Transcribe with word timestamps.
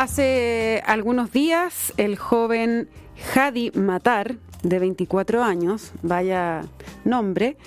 Hace 0.00 0.82
algunos 0.86 1.30
días 1.30 1.92
el 1.98 2.16
joven 2.16 2.88
Hadi 3.34 3.70
Matar, 3.72 4.36
de 4.62 4.78
24 4.78 5.42
años, 5.44 5.92
vaya 6.00 6.62
nombre, 7.04 7.58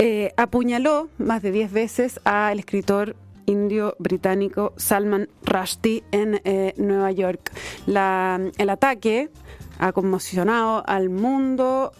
eh, 0.00 0.32
apuñaló 0.36 1.08
más 1.18 1.40
de 1.40 1.52
10 1.52 1.70
veces 1.70 2.20
al 2.24 2.58
escritor 2.58 3.14
indio 3.46 3.94
británico 4.00 4.72
Salman 4.76 5.28
Rushdie 5.44 6.02
en 6.10 6.40
eh, 6.42 6.74
Nueva 6.78 7.12
York. 7.12 7.52
el 7.86 8.70
ataque 8.70 9.30
ha 9.78 9.92
conmocionado 9.92 10.82
al 10.86 11.08
mundo 11.08 11.92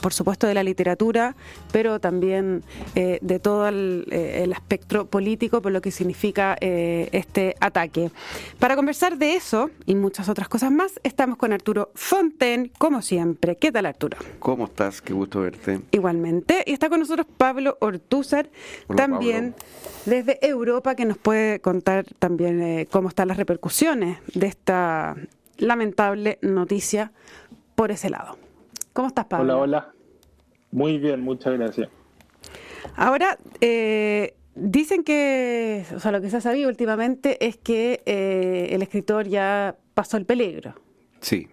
por 0.00 0.12
supuesto 0.12 0.46
de 0.46 0.54
la 0.54 0.62
literatura, 0.62 1.36
pero 1.72 2.00
también 2.00 2.62
eh, 2.94 3.18
de 3.20 3.38
todo 3.38 3.68
eh, 3.68 4.42
el, 4.42 4.52
espectro 4.52 5.06
político 5.06 5.62
por 5.62 5.72
lo 5.72 5.80
que 5.80 5.90
significa 5.90 6.56
eh, 6.60 7.08
este 7.12 7.54
ataque. 7.60 8.10
Para 8.58 8.76
conversar 8.76 9.18
de 9.18 9.34
eso 9.34 9.70
y 9.86 9.94
muchas 9.94 10.28
otras 10.28 10.48
cosas 10.48 10.72
más, 10.72 10.98
estamos 11.02 11.36
con 11.36 11.52
Arturo 11.52 11.90
Fonten, 11.94 12.72
como 12.78 13.02
siempre. 13.02 13.56
¿Qué 13.56 13.70
tal, 13.70 13.86
Arturo? 13.86 14.18
¿Cómo 14.38 14.64
estás? 14.64 15.02
Qué 15.02 15.12
gusto 15.12 15.40
verte. 15.42 15.80
Igualmente. 15.90 16.64
Y 16.66 16.72
está 16.72 16.88
con 16.88 17.00
nosotros 17.00 17.26
Pablo 17.36 17.76
Ortúzar, 17.80 18.48
también 18.96 19.54
desde 20.06 20.38
Europa, 20.46 20.94
que 20.94 21.04
nos 21.04 21.18
puede 21.18 21.60
contar 21.60 22.06
también 22.18 22.86
cómo 22.90 23.08
están 23.08 23.28
las 23.28 23.36
repercusiones 23.36 24.18
de 24.34 24.46
esta 24.46 25.16
lamentable 25.60 26.38
noticia 26.42 27.12
por 27.74 27.90
ese 27.90 28.10
lado. 28.10 28.36
¿Cómo 28.92 29.08
estás, 29.08 29.26
Pablo? 29.26 29.60
Hola, 29.60 29.62
hola. 29.62 29.92
Muy 30.72 30.98
bien, 30.98 31.20
muchas 31.20 31.54
gracias. 31.54 31.88
Ahora, 32.96 33.38
eh, 33.60 34.34
dicen 34.54 35.04
que, 35.04 35.84
o 35.94 36.00
sea, 36.00 36.12
lo 36.12 36.20
que 36.20 36.30
se 36.30 36.36
ha 36.36 36.40
sabido 36.40 36.68
últimamente 36.68 37.44
es 37.46 37.56
que 37.56 38.02
eh, 38.06 38.68
el 38.70 38.82
escritor 38.82 39.26
ya 39.28 39.76
pasó 39.94 40.16
el 40.16 40.26
peligro. 40.26 40.74
Sí. 41.20 41.48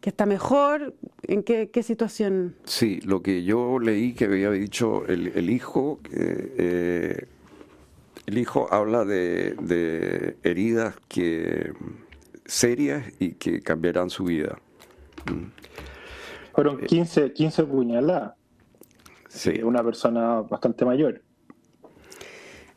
Que 0.00 0.10
está 0.10 0.26
mejor. 0.26 0.94
¿En 1.22 1.42
qué, 1.42 1.82
situación? 1.82 2.56
Sí, 2.64 3.00
lo 3.04 3.22
que 3.22 3.44
yo 3.44 3.78
leí 3.78 4.12
que 4.12 4.26
había 4.26 4.50
dicho 4.50 5.06
el, 5.06 5.48
hijo, 5.48 6.00
eh, 6.12 7.26
el 8.26 8.38
hijo 8.38 8.68
habla 8.70 9.04
de, 9.04 9.54
de 9.60 10.36
heridas 10.42 10.94
que 11.08 11.72
serias 12.44 13.04
y 13.18 13.32
que 13.32 13.60
cambiarán 13.60 14.10
su 14.10 14.24
vida. 14.24 14.58
Mm. 15.30 15.46
Fueron 16.54 16.78
15, 16.78 17.32
15 17.32 17.64
puñaladas. 17.64 18.34
Sí. 19.28 19.60
Una 19.62 19.82
persona 19.82 20.42
bastante 20.42 20.84
mayor. 20.84 21.20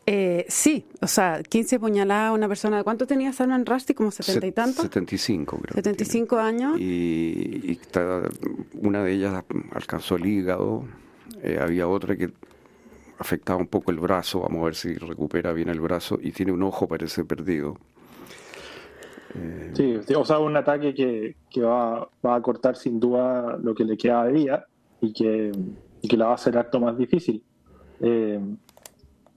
Eh, 0.09 0.45
sí, 0.47 0.85
o 1.01 1.07
sea, 1.07 1.43
15 1.43 1.79
puñaladas 1.79 2.33
una 2.33 2.47
persona. 2.47 2.81
¿Cuánto 2.83 3.05
tenía 3.05 3.33
Salman 3.33 3.65
Rushdie? 3.65 3.93
¿Como 3.93 4.09
70 4.09 4.47
y 4.47 4.51
tanto? 4.53 4.81
75, 4.81 5.59
creo. 5.59 5.73
75 5.75 6.37
años. 6.37 6.79
Y, 6.79 7.77
una 8.75 9.03
de 9.03 9.11
ellas 9.11 9.43
alcanzó 9.73 10.15
el 10.15 10.25
hígado. 10.25 10.85
Eh, 11.43 11.59
había 11.61 11.89
otra 11.89 12.15
que 12.15 12.31
afectaba 13.19 13.59
un 13.59 13.67
poco 13.67 13.91
el 13.91 13.99
brazo. 13.99 14.39
Vamos 14.39 14.61
a 14.61 14.65
ver 14.65 14.75
si 14.75 14.93
recupera 14.93 15.51
bien 15.51 15.67
el 15.67 15.81
brazo. 15.81 16.17
Y 16.21 16.31
tiene 16.31 16.53
un 16.53 16.63
ojo, 16.63 16.87
parece 16.87 17.25
perdido. 17.25 17.77
Sí, 19.73 19.99
o 20.15 20.25
sea, 20.25 20.39
un 20.39 20.55
ataque 20.57 20.93
que, 20.93 21.61
va, 21.61 22.07
a 22.23 22.41
cortar 22.41 22.75
sin 22.75 22.99
duda 22.99 23.57
lo 23.61 23.75
que 23.75 23.83
le 23.83 23.97
queda 23.97 24.25
de 24.25 24.33
día 24.33 24.65
y 25.01 25.13
que, 25.13 25.51
la 26.15 26.25
va 26.25 26.31
a 26.31 26.35
hacer 26.35 26.57
acto 26.57 26.79
más 26.79 26.97
difícil. 26.97 27.43
Eh, 27.99 28.39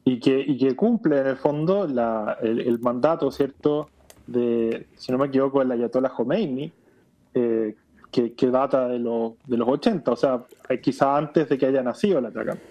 y, 0.04 0.18
que, 0.18 0.40
y 0.40 0.56
que 0.56 0.74
cumple 0.74 1.20
en 1.20 1.26
el 1.26 1.36
fondo 1.36 1.84
el, 1.84 2.78
mandato, 2.80 3.30
¿cierto? 3.30 3.90
De, 4.26 4.86
si 4.96 5.12
no 5.12 5.18
me 5.18 5.26
equivoco, 5.26 5.60
el 5.60 5.70
Ayatollah 5.72 6.10
Khomeini, 6.10 6.72
eh, 7.34 7.74
que, 8.10 8.50
data 8.50 8.88
de, 8.88 8.98
los 8.98 9.34
de 9.46 9.56
los 9.56 9.68
80, 9.68 10.10
o 10.10 10.16
sea, 10.16 10.44
quizá 10.82 11.16
antes 11.16 11.48
de 11.48 11.58
que 11.58 11.66
haya 11.66 11.82
nacido 11.82 12.18
el 12.18 12.26
atacante. 12.26 12.62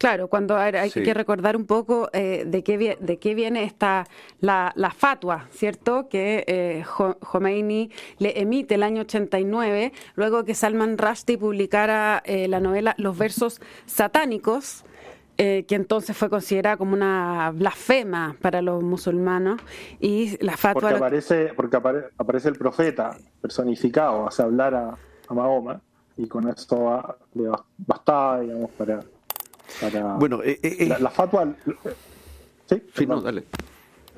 Claro, 0.00 0.28
cuando 0.28 0.56
hay, 0.56 0.90
que 0.90 1.12
recordar 1.12 1.58
un 1.58 1.66
poco 1.66 2.08
eh, 2.14 2.44
de, 2.46 2.64
qué, 2.64 2.96
de 2.98 3.18
qué 3.18 3.34
viene 3.34 3.64
esta 3.64 4.06
la, 4.40 4.72
la 4.74 4.92
fatua, 4.92 5.48
¿cierto? 5.50 6.08
Que 6.08 6.42
eh, 6.46 6.84
Khomeini 7.20 7.90
le 8.16 8.40
emite 8.40 8.76
el 8.76 8.82
año 8.82 9.02
89, 9.02 9.92
luego 10.14 10.46
que 10.46 10.54
Salman 10.54 10.96
Rushdie 10.96 11.36
publicara 11.36 12.22
eh, 12.24 12.48
la 12.48 12.60
novela 12.60 12.94
Los 12.96 13.18
versos 13.18 13.60
satánicos, 13.84 14.86
que 15.36 15.64
entonces 15.70 16.14
fue 16.14 16.28
considerada 16.28 16.76
como 16.76 16.92
una 16.92 17.50
blasfema 17.54 18.36
para 18.42 18.60
los 18.60 18.82
musulmanes 18.82 19.56
y 19.98 20.36
la 20.44 20.54
fatua 20.58 20.82
porque 20.82 20.96
aparece 20.96 21.52
porque 21.56 21.78
aparece 22.18 22.48
el 22.50 22.56
profeta 22.56 23.16
personificado 23.40 24.28
hace 24.28 24.42
hablar 24.42 24.74
a, 24.74 24.98
Mahoma 25.30 25.80
y 26.18 26.26
con 26.26 26.46
esto 26.46 27.16
le 27.32 27.44
bastaba 27.78 28.40
digamos 28.40 28.70
para 28.72 29.00
bueno, 30.18 30.42
eh, 30.42 30.58
eh, 30.62 30.86
la, 30.86 30.96
eh. 30.96 31.12
fatua. 31.12 31.54
¿Sí? 32.66 33.06
no, 33.06 33.20
dale. 33.20 33.44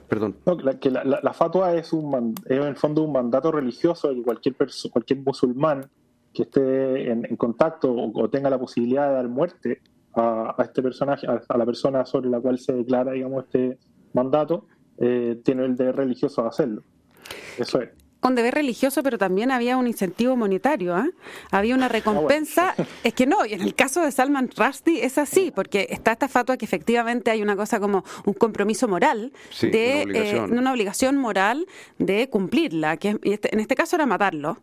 Perdón. 0.08 0.36
la, 0.62 0.78
que 0.78 0.90
la, 0.90 1.32
fatua 1.32 1.74
es, 1.74 1.92
un, 1.92 2.34
en 2.46 2.62
el 2.62 2.76
fondo 2.76 3.02
un 3.02 3.12
mandato 3.12 3.50
religioso 3.50 4.08
de 4.08 4.16
que 4.16 4.22
cualquier, 4.22 4.54
cualquier 4.90 5.20
musulmán 5.20 5.86
que 6.34 6.42
esté 6.42 7.10
en, 7.10 7.36
contacto 7.36 7.94
o, 7.94 8.28
tenga 8.28 8.50
la 8.50 8.58
posibilidad 8.58 9.08
de 9.08 9.14
dar 9.14 9.28
muerte 9.28 9.80
a, 10.14 10.54
este 10.58 10.82
personaje, 10.82 11.26
a, 11.26 11.56
la 11.56 11.64
persona 11.64 12.04
sobre 12.04 12.28
la 12.28 12.40
cual 12.40 12.58
se 12.58 12.74
declara, 12.74 13.12
digamos, 13.12 13.44
este 13.44 13.78
mandato, 14.12 14.66
tiene 14.98 15.64
el 15.64 15.76
deber 15.76 15.96
religioso 15.96 16.42
de 16.42 16.48
hacerlo. 16.48 16.82
Eso 17.58 17.80
es 17.80 18.01
un 18.28 18.34
deber 18.34 18.54
religioso, 18.54 19.02
pero 19.02 19.18
también 19.18 19.50
había 19.50 19.76
un 19.76 19.86
incentivo 19.86 20.36
monetario. 20.36 20.94
¿ah? 20.94 21.08
Había 21.50 21.74
una 21.74 21.86
ah, 21.86 21.90
recompensa. 21.90 22.74
Es 23.04 23.14
que 23.14 23.26
no, 23.26 23.44
y 23.44 23.54
en 23.54 23.62
el 23.62 23.74
caso 23.74 24.02
de 24.02 24.12
Salman 24.12 24.50
Rushdie 24.56 25.04
es 25.04 25.18
así, 25.18 25.50
porque 25.54 25.88
está 25.90 26.12
esta 26.12 26.28
fatua 26.28 26.56
que 26.56 26.64
efectivamente 26.64 27.30
hay 27.30 27.42
una 27.42 27.56
cosa 27.56 27.80
como 27.80 28.04
un 28.24 28.34
compromiso 28.34 28.86
moral, 28.86 29.32
de 29.60 30.04
una 30.04 30.18
eh, 30.18 30.20
obligación, 30.20 30.58
una 30.58 30.72
obligación 30.72 31.16
moral 31.16 31.66
de 31.98 32.28
cumplirla, 32.28 32.96
que 32.96 33.18
este, 33.22 33.52
en 33.52 33.60
este 33.60 33.74
caso 33.74 33.96
era 33.96 34.06
matarlo. 34.06 34.58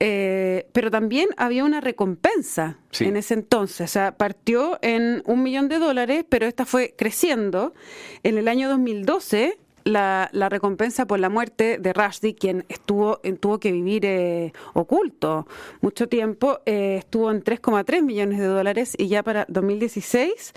Eh, 0.00 0.68
pero 0.72 0.90
también 0.90 1.28
había 1.36 1.64
una 1.64 1.80
recompensa 1.80 2.78
en 3.00 3.16
ese 3.16 3.34
entonces. 3.34 3.90
O 3.90 3.92
sea, 3.92 4.16
partió 4.16 4.78
en 4.80 5.22
un 5.26 5.42
millón 5.42 5.68
de 5.68 5.78
dólares, 5.78 6.24
pero 6.28 6.46
esta 6.46 6.64
fue 6.64 6.94
creciendo. 6.96 7.74
En 8.22 8.38
el 8.38 8.48
año 8.48 8.68
2012 8.68 9.58
la, 9.88 10.48
recompensa 10.48 11.06
por 11.06 11.18
la 11.18 11.28
muerte 11.28 11.78
de 11.78 11.92
Rushdie, 11.92 12.34
quien 12.34 12.64
estuvo 12.68 13.20
tuvo 13.40 13.58
que 13.58 13.72
vivir 13.72 14.04
eh, 14.04 14.52
oculto 14.74 15.46
mucho 15.80 16.08
tiempo, 16.08 16.60
eh, 16.66 16.96
estuvo 16.98 17.30
en 17.30 17.42
3,3 17.42 18.02
millones 18.02 18.38
de 18.38 18.46
dólares 18.46 18.94
y 18.98 19.08
ya 19.08 19.22
para 19.22 19.44
2016 19.48 20.52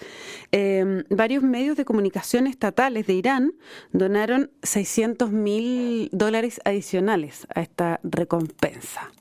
eh, 0.51 1.03
varios 1.09 1.43
medios 1.43 1.77
de 1.77 1.85
comunicación 1.85 2.47
estatales 2.47 3.07
de 3.07 3.13
Irán 3.13 3.53
donaron 3.91 4.51
600 4.63 5.31
mil 5.31 6.09
dólares 6.11 6.59
adicionales 6.65 7.47
a 7.53 7.61
esta 7.61 7.99
recompensa. 8.03 9.11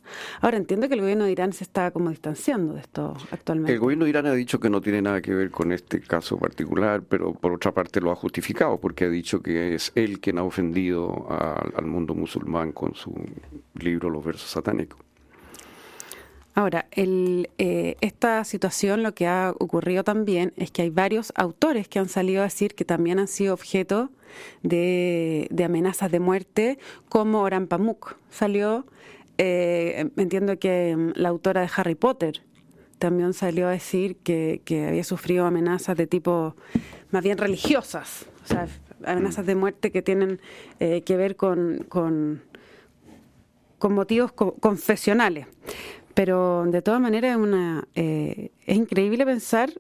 Ahora 0.40 0.56
entiendo 0.56 0.88
que 0.88 0.94
el 0.94 1.00
gobierno 1.00 1.24
de 1.24 1.32
Irán 1.32 1.52
se 1.52 1.64
está 1.64 1.90
como 1.90 2.10
distanciando 2.10 2.74
de 2.74 2.80
esto 2.80 3.16
actualmente. 3.30 3.72
El 3.72 3.78
gobierno 3.78 4.04
de 4.04 4.10
Irán 4.10 4.26
ha 4.26 4.32
dicho 4.32 4.60
que 4.60 4.70
no 4.70 4.80
tiene 4.80 5.02
nada 5.02 5.20
que 5.20 5.34
ver 5.34 5.50
con 5.50 5.72
este 5.72 6.00
caso 6.00 6.38
particular, 6.38 7.02
pero 7.02 7.32
por 7.32 7.52
otra 7.52 7.72
parte 7.72 8.00
lo 8.00 8.10
ha 8.10 8.16
justificado 8.16 8.78
porque 8.78 9.04
ha 9.04 9.10
dicho 9.10 9.40
que 9.40 9.74
es 9.74 9.92
él 9.94 10.20
quien 10.20 10.38
ha 10.38 10.42
ofendido 10.42 11.26
al 11.30 11.86
mundo 11.86 12.14
musulmán 12.14 12.72
con 12.72 12.94
su 12.94 13.14
libro 13.74 14.10
Los 14.10 14.24
versos 14.24 14.50
satánicos. 14.50 14.98
Ahora, 16.54 16.86
el, 16.90 17.48
eh, 17.58 17.96
esta 18.00 18.44
situación 18.44 19.02
lo 19.02 19.14
que 19.14 19.26
ha 19.26 19.54
ocurrido 19.58 20.02
también 20.02 20.52
es 20.56 20.70
que 20.70 20.82
hay 20.82 20.90
varios 20.90 21.32
autores 21.36 21.88
que 21.88 22.00
han 22.00 22.08
salido 22.08 22.40
a 22.40 22.44
decir 22.44 22.74
que 22.74 22.84
también 22.84 23.18
han 23.20 23.28
sido 23.28 23.54
objeto 23.54 24.10
de, 24.62 25.48
amenazas 25.64 26.10
de 26.10 26.20
muerte, 26.20 26.78
como 27.08 27.40
Oran 27.42 27.66
Pamuk 27.66 28.16
salió, 28.30 28.84
eh, 29.42 30.10
entiendo 30.18 30.58
que 30.58 30.94
mm, 30.94 31.12
la 31.14 31.30
autora 31.30 31.62
de 31.62 31.70
Harry 31.74 31.94
Potter 31.94 32.42
también 32.98 33.32
salió 33.32 33.68
a 33.68 33.70
decir 33.70 34.16
que, 34.16 34.60
había 34.86 35.02
sufrido 35.02 35.46
amenazas 35.46 35.96
de 35.96 36.06
tipo 36.06 36.54
más 37.10 37.24
bien 37.24 37.38
religiosas, 37.38 38.26
o 38.44 38.46
sea, 38.46 38.68
amenazas 39.02 39.46
de 39.46 39.54
muerte 39.54 39.90
que 39.90 40.02
tienen 40.02 40.42
eh, 40.78 41.00
que 41.00 41.16
ver 41.16 41.36
con, 41.36 41.86
con, 41.88 42.42
motivos 43.80 44.32
confesionales. 44.32 45.46
Pero 46.12 46.66
de 46.66 46.82
todas 46.82 47.00
maneras 47.00 47.38
es, 47.38 47.84
eh, 47.94 48.50
increíble 48.66 49.24
pensar 49.24 49.70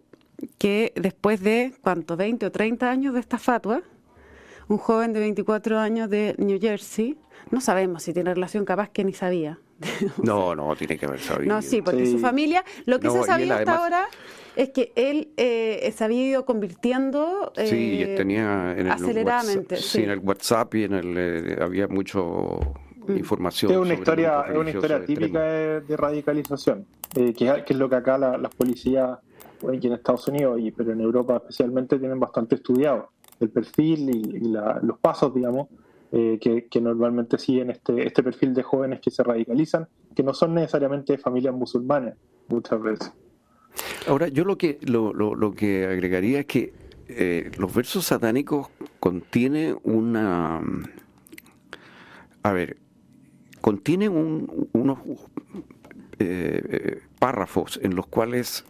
que 0.56 0.94
después 0.96 1.42
de, 1.42 1.74
¿cuánto? 1.82 2.16
20 2.16 2.46
o 2.46 2.50
30 2.50 2.90
años 2.90 3.12
de 3.12 3.20
esta 3.20 3.36
fatua, 3.36 3.82
un 4.70 4.78
joven 4.78 5.12
de 5.12 5.18
24 5.20 5.78
años 5.80 6.08
de 6.08 6.34
New 6.38 6.58
Jersey, 6.60 7.18
no 7.50 7.60
sabemos 7.60 8.04
si 8.04 8.12
tiene 8.14 8.32
relación, 8.32 8.64
capaz 8.64 8.88
que 8.90 9.04
ni 9.04 9.12
sabía. 9.12 9.58
No, 10.22 10.54
no, 10.54 10.76
tiene 10.76 10.96
que 10.96 11.06
haber 11.06 11.18
sabido. 11.20 11.52
No, 11.52 11.60
sí, 11.60 11.82
porque 11.82 12.06
su 12.06 12.18
familia, 12.18 12.64
lo 12.86 13.00
que 13.00 13.10
se 13.10 13.18
ha 13.18 13.22
sabido 13.24 13.54
hasta 13.56 13.76
ahora 13.76 14.06
es 14.54 14.70
que 14.70 14.92
él 14.94 15.30
eh, 15.36 15.92
se 15.96 16.04
había 16.04 16.22
ido 16.28 16.44
convirtiendo 16.46 17.52
sí, 17.56 18.02
eh, 18.02 18.14
tenía 18.16 18.72
en 18.76 18.86
el 18.86 18.90
aceleradamente. 18.92 19.74
WhatsApp, 19.76 19.90
sí. 19.90 20.02
en 20.02 20.10
el 20.10 20.18
WhatsApp 20.20 20.74
y 20.76 20.84
en 20.84 20.92
el 20.94 21.14
eh, 21.18 21.58
había 21.60 21.88
mucho 21.88 22.60
Mm. 23.06 23.16
información. 23.16 23.72
Es 23.72 23.78
una 23.78 23.94
historia, 23.94 24.28
grupo 24.42 24.44
es 24.44 24.50
una 24.50 24.58
religioso 24.58 24.86
historia 24.86 24.98
de 24.98 25.06
típica 25.06 25.42
de, 25.42 25.80
de 25.80 25.96
radicalización, 25.96 26.86
eh, 27.16 27.32
que, 27.32 27.48
es- 27.48 27.64
que 27.64 27.72
es 27.72 27.78
lo 27.78 27.88
que 27.88 27.96
acá 27.96 28.18
la- 28.18 28.36
las 28.36 28.54
policías, 28.54 29.18
aquí 29.66 29.86
en 29.86 29.94
Estados 29.94 30.28
Unidos, 30.28 30.60
y, 30.60 30.70
pero 30.70 30.92
en 30.92 31.00
Europa 31.00 31.36
especialmente, 31.38 31.98
tienen 31.98 32.20
bastante 32.20 32.56
estudiado 32.56 33.10
el 33.40 33.50
perfil 33.50 34.10
y, 34.10 34.40
la- 34.40 34.78
los 34.82 34.98
pasos, 34.98 35.34
digamos, 35.34 35.68
eh, 36.12 36.38
que, 36.40 36.80
normalmente 36.80 37.38
siguen 37.38 37.70
este, 37.70 38.06
este 38.06 38.22
perfil 38.22 38.52
de 38.54 38.62
jóvenes 38.62 39.00
que 39.00 39.10
se 39.10 39.22
radicalizan, 39.22 39.86
que 40.14 40.22
no 40.22 40.34
son 40.34 40.54
necesariamente 40.54 41.16
familias 41.18 41.54
musulmanas 41.54 42.14
muchas 42.48 42.82
veces. 42.82 43.12
Ahora, 44.08 44.28
yo 44.28 44.44
lo 44.44 44.58
que 44.58 44.78
lo, 44.82 45.12
lo, 45.12 45.34
lo 45.34 45.52
que 45.52 45.86
agregaría 45.86 46.40
es 46.40 46.46
que 46.46 46.72
eh, 47.08 47.50
los 47.58 47.72
versos 47.74 48.04
satánicos 48.06 48.68
contienen 48.98 49.76
una 49.84 50.60
a 52.42 52.52
ver, 52.52 52.76
contienen 53.60 54.12
un- 54.12 54.68
unos 54.72 54.98
eh, 56.18 56.62
eh, 56.68 57.00
párrafos 57.18 57.78
en 57.82 57.94
los 57.94 58.06
cuales 58.06 58.64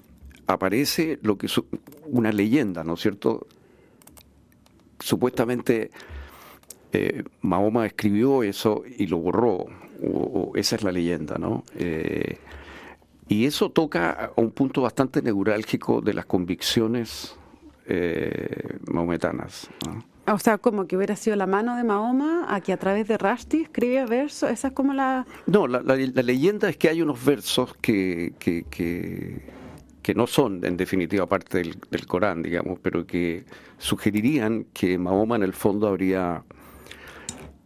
aparece 0.46 1.18
lo 1.22 1.38
que 1.38 1.46
es 1.46 1.60
una 2.06 2.32
leyenda, 2.32 2.82
¿no 2.84 2.94
es 2.94 3.00
cierto? 3.00 3.46
Supuestamente 5.00 5.90
eh, 6.92 7.24
Mahoma 7.42 7.86
escribió 7.86 8.42
eso 8.42 8.82
y 8.98 9.06
lo 9.06 9.18
borró, 9.18 9.66
o- 10.02 10.50
o 10.52 10.56
esa 10.56 10.76
es 10.76 10.82
la 10.82 10.92
leyenda, 10.92 11.36
¿no? 11.38 11.64
Eh, 11.76 12.38
y 13.28 13.44
eso 13.46 13.70
toca 13.70 14.10
a 14.36 14.40
un 14.40 14.50
punto 14.50 14.82
bastante 14.82 15.22
neurálgico 15.22 16.00
de 16.00 16.14
las 16.14 16.26
convicciones 16.26 17.36
eh, 17.86 18.76
mahometanas. 18.90 19.68
¿no? 19.86 20.04
O 20.34 20.38
sea, 20.38 20.58
como 20.58 20.86
que 20.86 20.96
hubiera 20.96 21.16
sido 21.16 21.34
la 21.36 21.46
mano 21.46 21.76
de 21.76 21.82
Mahoma 21.84 22.46
a 22.48 22.60
que 22.60 22.72
a 22.72 22.76
través 22.76 23.08
de 23.08 23.18
Rushdie 23.18 23.62
escribía 23.62 24.06
versos. 24.06 24.50
Esa 24.50 24.68
es 24.68 24.74
como 24.74 24.94
la... 24.94 25.26
No, 25.46 25.66
la, 25.66 25.80
la- 25.82 25.96
la 25.96 26.22
leyenda 26.22 26.68
es 26.68 26.76
que 26.76 26.88
hay 26.88 27.02
unos 27.02 27.24
versos 27.24 27.74
que, 27.80 28.34
que, 28.38 28.64
que, 28.70 29.40
que 30.02 30.14
no 30.14 30.26
son 30.26 30.64
en 30.64 30.76
definitiva 30.76 31.26
parte 31.26 31.58
del, 31.58 32.06
Corán, 32.06 32.42
digamos, 32.42 32.78
pero 32.80 33.06
que 33.06 33.44
sugerirían 33.78 34.66
que 34.72 34.98
Mahoma 34.98 35.36
en 35.36 35.42
el 35.42 35.52
fondo 35.52 35.88
habría, 35.88 36.42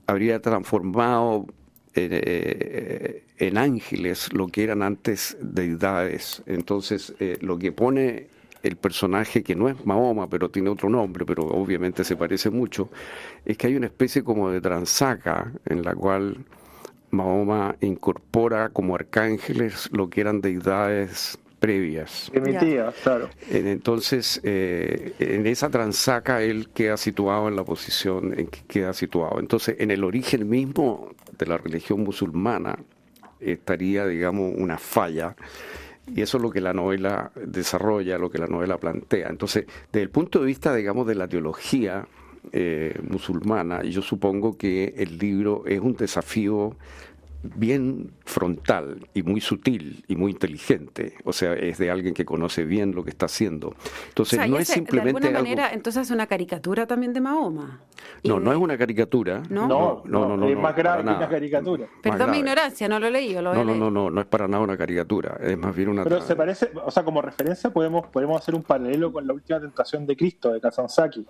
habría 0.07 0.41
transformado 0.41 1.47
en, 1.95 2.11
eh, 2.13 3.25
en 3.39 3.59
ángeles 3.59 4.33
lo 4.33 4.49
que 4.49 4.65
eran 4.65 4.83
antes 4.83 5.37
deidades. 5.41 6.43
Entonces, 6.47 7.15
eh, 7.21 7.39
lo 7.41 7.59
que 7.59 7.73
pone 7.73 8.29
el 8.63 8.77
personaje, 8.77 9.43
que 9.43 9.55
no 9.55 9.69
es 9.69 9.85
Mahoma, 9.85 10.29
pero 10.29 10.51
tiene 10.51 10.71
otro 10.71 10.89
nombre, 10.89 11.27
pero 11.27 11.43
obviamente 11.43 12.03
se 12.03 12.17
parece 12.17 12.51
mucho, 12.51 12.91
es 13.45 13.59
que 13.59 13.67
hay 13.67 13.77
una 13.77 13.87
especie 13.87 14.25
como 14.25 14.51
de 14.51 14.61
transaca 14.61 15.53
en 15.67 15.83
la 15.83 15.95
cual 15.95 16.45
Mahoma 17.11 17.77
incorpora 17.81 18.71
como 18.71 18.95
arcángeles 18.95 19.91
lo 19.93 20.09
que 20.09 20.23
eran 20.23 20.41
deidades 20.41 21.39
previas. 21.67 22.31
Primitivas, 22.33 22.95
claro. 23.03 23.29
En- 23.51 23.67
Entonces, 23.67 24.41
eh, 24.45 25.15
en 25.19 25.47
esa 25.47 25.71
transaca 25.71 26.43
él 26.43 26.69
queda 26.75 26.97
situado 26.97 27.49
en 27.49 27.57
la 27.57 27.65
posición 27.65 28.39
en 28.39 28.47
que 28.49 28.61
queda 28.67 28.93
situado. 28.93 29.41
Entonces, 29.41 29.77
en 29.79 29.91
el 29.91 30.05
origen 30.05 30.49
mismo 30.49 31.11
de 31.39 31.47
la 31.47 31.59
religión 31.59 32.01
musulmana 32.03 32.79
estaría, 33.41 34.07
digamos, 34.07 34.53
una 34.57 34.79
falla. 34.79 35.37
Y 36.15 36.21
eso 36.21 36.37
es 36.37 36.43
lo 36.43 36.51
que 36.51 36.61
la 36.61 36.75
novela 36.75 37.31
desarrolla, 37.47 38.19
lo 38.19 38.31
que 38.31 38.39
la 38.39 38.47
novela 38.47 38.77
plantea. 38.79 39.29
Entonces, 39.29 39.65
desde 39.91 40.03
el 40.03 40.11
punto 40.11 40.41
de 40.41 40.47
vista, 40.47 40.75
digamos, 40.75 41.07
de 41.07 41.15
la 41.15 41.29
teología 41.29 42.07
eh, 42.53 42.95
musulmana, 43.09 43.83
yo 43.85 44.03
supongo 44.03 44.59
que 44.59 44.93
el 44.99 45.17
libro 45.17 45.65
es 45.67 45.81
un 45.81 45.95
desafío 45.97 46.77
bien 47.57 48.13
frontal 48.25 49.09
y 49.15 49.23
muy 49.23 49.41
sutil 49.41 50.05
y 50.09 50.17
muy 50.17 50.33
inteligente. 50.33 51.15
O 51.25 51.33
sea, 51.33 51.55
es 51.55 51.79
de 51.79 51.91
alguien 51.91 52.15
que 52.15 52.25
conoce 52.25 52.65
bien 52.65 52.95
lo 52.95 53.05
que 53.05 53.11
está 53.11 53.27
haciendo. 53.27 53.75
Entonces, 54.09 54.39
o 54.39 54.43
sea, 54.43 54.47
no 54.51 54.59
es 54.59 54.69
simplemente 54.69 55.21
De 55.21 55.29
alguna 55.29 55.39
algo- 55.41 55.49
manera, 55.51 55.73
entonces 55.73 56.03
es 56.03 56.11
una 56.11 56.27
caricatura 56.27 56.87
también 56.87 57.13
de 57.13 57.21
Mahoma. 57.21 57.81
No, 58.25 58.35
de- 58.39 58.41
no 58.45 58.53
es 58.53 58.59
una 58.59 58.79
caricatura. 58.79 59.43
¿No? 59.51 59.67
No, 59.69 60.03
no, 60.07 60.29
no, 60.29 60.37
no, 60.37 60.49
es 60.49 60.57
más 60.57 60.73
para 60.73 60.83
grave 60.83 60.99
que 61.03 61.07
nada. 61.07 61.19
una 61.19 61.29
caricatura. 61.29 61.87
Perdón 62.03 62.31
mi 62.31 62.39
ignorancia, 62.39 62.89
no 62.89 62.99
lo 62.99 63.11
leí, 63.11 63.35
lo 63.35 63.51
voy 63.51 63.59
a 63.61 63.65
No, 63.65 63.65
no, 63.65 63.75
no, 63.75 63.91
no, 63.91 64.11
no 64.11 64.21
es 64.21 64.27
para 64.27 64.49
nada 64.49 64.63
una 64.63 64.77
caricatura. 64.77 65.39
Es 65.41 65.57
más 65.59 65.75
bien 65.77 65.89
una. 65.89 66.05
Pero 66.05 66.21
se 66.21 66.35
parece, 66.37 66.71
o 66.85 66.91
sea, 66.91 67.03
como 67.05 67.21
referencia 67.23 67.71
podemos, 67.71 68.07
podemos 68.09 68.41
hacer 68.41 68.55
un 68.55 68.63
paralelo 68.63 69.13
con 69.13 69.27
la 69.27 69.33
última 69.35 69.61
tentación 69.61 70.07
de 70.07 70.17
Cristo 70.17 70.53
de 70.53 70.61
Kazanzaki, 70.61 71.27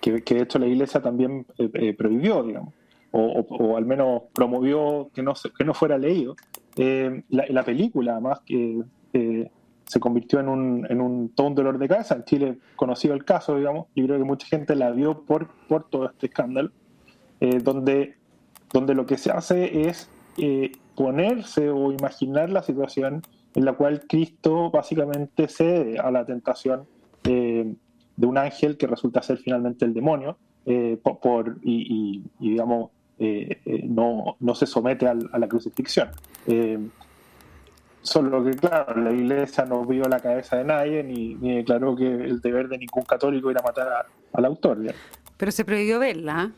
que, 0.00 0.22
que 0.22 0.34
de 0.34 0.42
hecho 0.42 0.58
la 0.58 0.66
iglesia 0.66 1.00
también 1.00 1.46
eh, 1.58 1.70
eh, 1.74 1.94
prohibió, 1.94 2.42
digamos, 2.42 2.74
o, 3.12 3.46
o- 3.48 3.76
al 3.76 3.86
menos 3.86 4.22
promovió 4.34 5.08
que 5.14 5.22
no, 5.22 5.34
que 5.56 5.64
no 5.64 5.72
fuera 5.74 5.96
leído. 5.98 6.34
Eh, 6.76 7.22
la, 7.28 7.44
la 7.48 7.62
película, 7.62 8.12
además, 8.12 8.40
que 8.44 8.80
eh, 9.12 9.50
se 9.84 10.00
convirtió 10.00 10.40
en 10.40 10.48
un, 10.48 10.86
en 10.90 11.00
un 11.00 11.28
todo 11.30 11.46
un 11.48 11.54
dolor 11.54 11.78
de 11.78 11.88
cabeza. 11.88 12.14
En 12.16 12.24
Chile 12.24 12.58
conocido 12.76 13.14
el 13.14 13.24
caso, 13.24 13.56
digamos, 13.56 13.86
yo 13.94 14.04
creo 14.06 14.18
que 14.18 14.24
mucha 14.24 14.46
gente 14.46 14.74
la 14.74 14.90
vio 14.90 15.22
por, 15.22 15.48
por 15.68 15.88
todo 15.90 16.06
este 16.06 16.26
escándalo, 16.26 16.70
eh, 17.40 17.58
donde, 17.62 18.16
donde 18.72 18.94
lo 18.94 19.04
que 19.06 19.18
se 19.18 19.30
hace 19.30 19.88
es 19.88 20.08
eh, 20.38 20.72
ponerse 20.96 21.68
o 21.68 21.92
imaginar 21.92 22.48
la 22.50 22.62
situación 22.62 23.22
en 23.54 23.64
la 23.66 23.74
cual 23.74 24.04
Cristo 24.08 24.70
básicamente 24.70 25.46
cede 25.48 25.98
a 25.98 26.10
la 26.10 26.24
tentación 26.24 26.84
eh, 27.24 27.74
de 28.16 28.26
un 28.26 28.38
ángel 28.38 28.78
que 28.78 28.86
resulta 28.86 29.20
ser 29.20 29.36
finalmente 29.38 29.84
el 29.84 29.92
demonio 29.92 30.38
eh, 30.64 30.96
por- 31.02 31.58
y, 31.62 31.82
y- 31.82 32.24
y, 32.40 32.50
digamos 32.52 32.90
eh, 33.22 33.60
eh, 33.64 33.84
no, 33.88 34.36
no 34.40 34.54
se 34.54 34.66
somete 34.66 35.06
al- 35.06 35.30
a 35.32 35.38
la 35.38 35.46
crucifixión. 35.48 36.08
Eh, 36.46 36.78
solo 38.02 38.42
que 38.44 38.50
claro, 38.52 39.00
la 39.00 39.12
iglesia 39.12 39.64
no 39.64 39.84
vio 39.84 40.04
la 40.04 40.18
cabeza 40.20 40.56
de 40.56 40.64
nadie 40.64 41.02
ni, 41.04 41.34
declaró 41.56 41.94
que 41.94 42.06
el 42.06 42.40
deber 42.40 42.68
de 42.68 42.78
ningún 42.78 43.04
católico 43.04 43.50
era 43.50 43.62
matar 43.62 43.88
a- 43.88 44.06
al 44.32 44.44
autor. 44.44 44.78
Pero 45.36 45.52
se 45.52 45.64
prohibió 45.64 45.98
verla. 46.00 46.50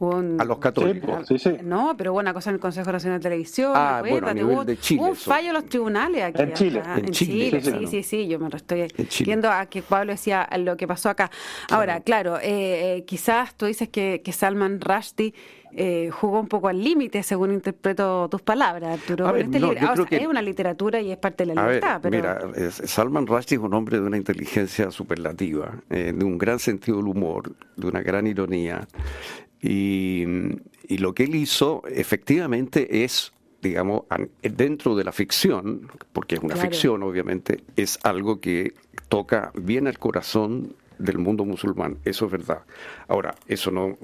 Un- 0.00 0.40
A 0.40 0.44
los 0.44 0.58
católicos. 0.58 1.26
Sí, 1.28 1.38
sí. 1.38 1.52
No, 1.62 1.94
pero 1.96 2.12
hubo 2.12 2.20
una 2.20 2.32
cosa 2.32 2.50
en 2.50 2.54
el 2.54 2.60
Consejo 2.60 2.90
Nacional 2.90 3.18
de 3.20 3.22
Televisión. 3.22 3.72
Ah, 3.74 3.98
acuérdate, 3.98 4.10
bueno, 4.10 4.28
a 4.28 4.34
nivel 4.34 4.54
hubo, 4.56 4.64
de 4.64 4.78
Chile, 4.78 5.00
hubo 5.00 5.08
un 5.10 5.16
eso. 5.16 5.30
fallo 5.30 5.48
en 5.48 5.54
los 5.54 5.66
tribunales 5.66 6.22
aquí. 6.24 6.42
En 6.42 6.52
Chile. 6.54 6.80
acá. 6.80 6.98
En 6.98 7.04
En 7.06 7.10
Chile, 7.12 7.60
Chile, 7.60 7.60
sí, 7.60 7.70
sí, 7.70 7.78
sí. 7.78 7.86
sí, 7.86 8.02
sí, 8.02 8.28
yo 8.28 8.38
me 8.38 8.48
lo 8.48 8.56
estoy 8.56 8.86
viendo 9.24 9.50
a 9.50 9.66
que 9.66 9.82
Pablo 9.82 10.12
decía 10.12 10.48
lo 10.58 10.76
que 10.76 10.86
pasó 10.86 11.10
acá. 11.10 11.30
Ahora, 11.70 12.00
claro, 12.00 12.38
eh, 12.38 12.96
eh, 12.98 13.04
quizás 13.06 13.54
tú 13.54 13.66
dices 13.66 13.88
que, 13.88 14.22
que 14.24 14.32
Salman 14.32 14.80
Rushdie 14.80 15.34
eh, 15.72 16.10
jugó 16.10 16.40
un 16.40 16.48
poco 16.48 16.66
al 16.66 16.82
límite, 16.82 17.22
según 17.22 17.52
interpreto 17.52 18.28
tus 18.28 18.42
palabras, 18.42 18.98
Arturo. 19.00 19.28
A 19.28 19.32
ver, 19.32 19.44
este 19.44 19.60
no, 19.60 19.68
libro. 19.72 19.86
Ah, 19.88 19.92
o 19.92 19.96
sea, 19.96 20.04
que- 20.04 20.16
Es 20.16 20.26
una 20.26 20.42
literatura 20.42 21.00
y 21.00 21.12
es 21.12 21.16
parte 21.18 21.46
de 21.46 21.54
la 21.54 21.62
A 21.62 21.64
ver, 21.66 21.74
libertad, 21.76 22.00
pero... 22.02 22.16
mira, 22.16 22.40
es- 22.56 22.82
Salman 22.90 23.24
Rushdie 23.28 23.56
es 23.56 23.62
un 23.62 23.72
hombre 23.74 24.00
de 24.00 24.04
una 24.06 24.16
inteligencia 24.16 24.90
superlativa, 24.90 25.74
eh, 25.88 26.12
de 26.12 26.24
un 26.24 26.38
gran 26.38 26.58
sentido 26.58 26.96
del 26.96 27.06
humor, 27.06 27.52
de 27.76 27.86
una 27.86 28.00
gran 28.02 28.26
ironía. 28.26 28.88
Y, 29.62 30.24
y 30.88 30.98
lo 30.98 31.14
que 31.14 31.24
él 31.24 31.34
hizo 31.34 31.82
efectivamente 31.88 33.04
es, 33.04 33.32
digamos, 33.62 34.02
dentro 34.42 34.96
de 34.96 35.04
la 35.04 35.12
ficción, 35.12 35.88
porque 36.12 36.36
es 36.36 36.40
una 36.40 36.54
Claro. 36.54 36.70
ficción 36.70 37.02
obviamente, 37.02 37.62
es 37.76 37.98
algo 38.02 38.40
que 38.40 38.72
toca 39.08 39.52
bien 39.54 39.86
al 39.86 39.98
corazón 39.98 40.74
del 40.98 41.16
mundo 41.16 41.46
musulmán, 41.46 41.96
eso 42.04 42.26
es 42.26 42.32
verdad. 42.32 42.60
Ahora, 43.08 43.34
eso 43.48 43.70
no, 43.70 43.96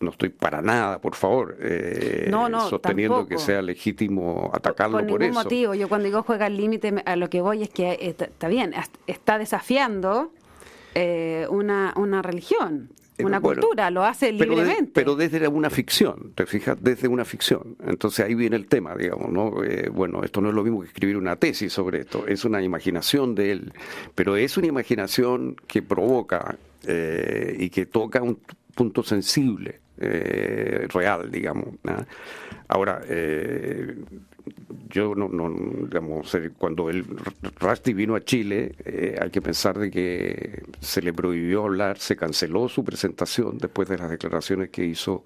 no 0.00 0.10
estoy 0.10 0.28
para 0.28 0.62
nada, 0.62 1.00
por 1.00 1.16
favor, 1.16 1.56
eh, 1.60 2.28
No, 2.30 2.48
no, 2.48 2.68
sosteniendo 2.68 3.16
tampoco. 3.16 3.28
que 3.30 3.38
sea 3.38 3.60
legítimo 3.60 4.50
atacarlo 4.54 4.98
por 4.98 5.06
por, 5.08 5.20
ningún 5.20 5.32
eso. 5.36 5.42
motivo. 5.44 5.74
Yo 5.74 5.88
cuando 5.88 6.04
digo 6.06 6.22
juega 6.22 6.46
al 6.46 6.56
límite, 6.56 6.94
a 7.06 7.16
lo 7.16 7.28
que 7.28 7.40
voy 7.40 7.64
es 7.64 7.70
que 7.70 7.90
eh, 7.92 7.98
está, 8.02 8.26
está 8.26 8.46
bien, 8.46 8.72
está 9.08 9.38
desafiando 9.38 10.30
eh, 10.94 11.48
una, 11.50 11.92
una 11.96 12.22
religión, 12.22 12.90
una 13.18 13.38
bueno, 13.38 13.60
cultura, 13.60 13.90
lo 13.90 14.04
hace 14.04 14.34
pero 14.38 14.56
de- 14.56 14.62
libremente. 14.62 14.92
pero 14.92 15.14
desde 15.14 15.46
una 15.46 15.70
ficción, 15.70 16.32
te 16.34 16.46
fijas, 16.46 16.76
desde 16.80 17.06
una 17.06 17.24
ficción. 17.24 17.76
Entonces 17.86 18.24
ahí 18.24 18.34
viene 18.34 18.56
el 18.56 18.66
tema, 18.66 18.96
digamos, 18.96 19.30
¿no? 19.30 19.62
Eh, 19.62 19.88
bueno, 19.92 20.24
esto 20.24 20.40
no 20.40 20.48
es 20.48 20.54
lo 20.54 20.64
mismo 20.64 20.80
que 20.80 20.88
escribir 20.88 21.16
una 21.16 21.36
tesis 21.36 21.72
sobre 21.72 22.00
esto, 22.00 22.26
es 22.26 22.44
una 22.44 22.60
imaginación 22.62 23.34
de 23.34 23.52
él, 23.52 23.72
pero 24.14 24.36
es 24.36 24.56
una 24.56 24.66
imaginación 24.66 25.54
que 25.66 25.82
provoca 25.82 26.56
eh, 26.86 27.56
y 27.58 27.70
que 27.70 27.86
toca 27.86 28.20
un 28.22 28.38
punto 28.74 29.02
sensible, 29.04 29.80
eh, 29.98 30.88
real, 30.92 31.30
digamos. 31.30 31.66
¿no? 31.84 31.94
Ahora, 32.66 33.00
eh, 33.08 33.94
yo 34.88 35.14
no, 35.14 35.28
no 35.28 35.50
digamos, 35.86 36.34
eh, 36.34 36.50
cuando 36.56 36.88
el 36.90 37.04
Rusty 37.58 37.92
vino 37.94 38.14
a 38.14 38.20
Chile, 38.20 38.74
eh, 38.84 39.16
hay 39.20 39.30
que 39.30 39.42
pensar 39.42 39.78
de 39.78 39.90
que 39.90 40.62
se 40.80 41.02
le 41.02 41.12
prohibió 41.12 41.64
hablar, 41.64 41.98
se 41.98 42.16
canceló 42.16 42.68
su 42.68 42.84
presentación 42.84 43.58
después 43.58 43.88
de 43.88 43.98
las 43.98 44.10
declaraciones 44.10 44.70
que 44.70 44.84
hizo 44.84 45.24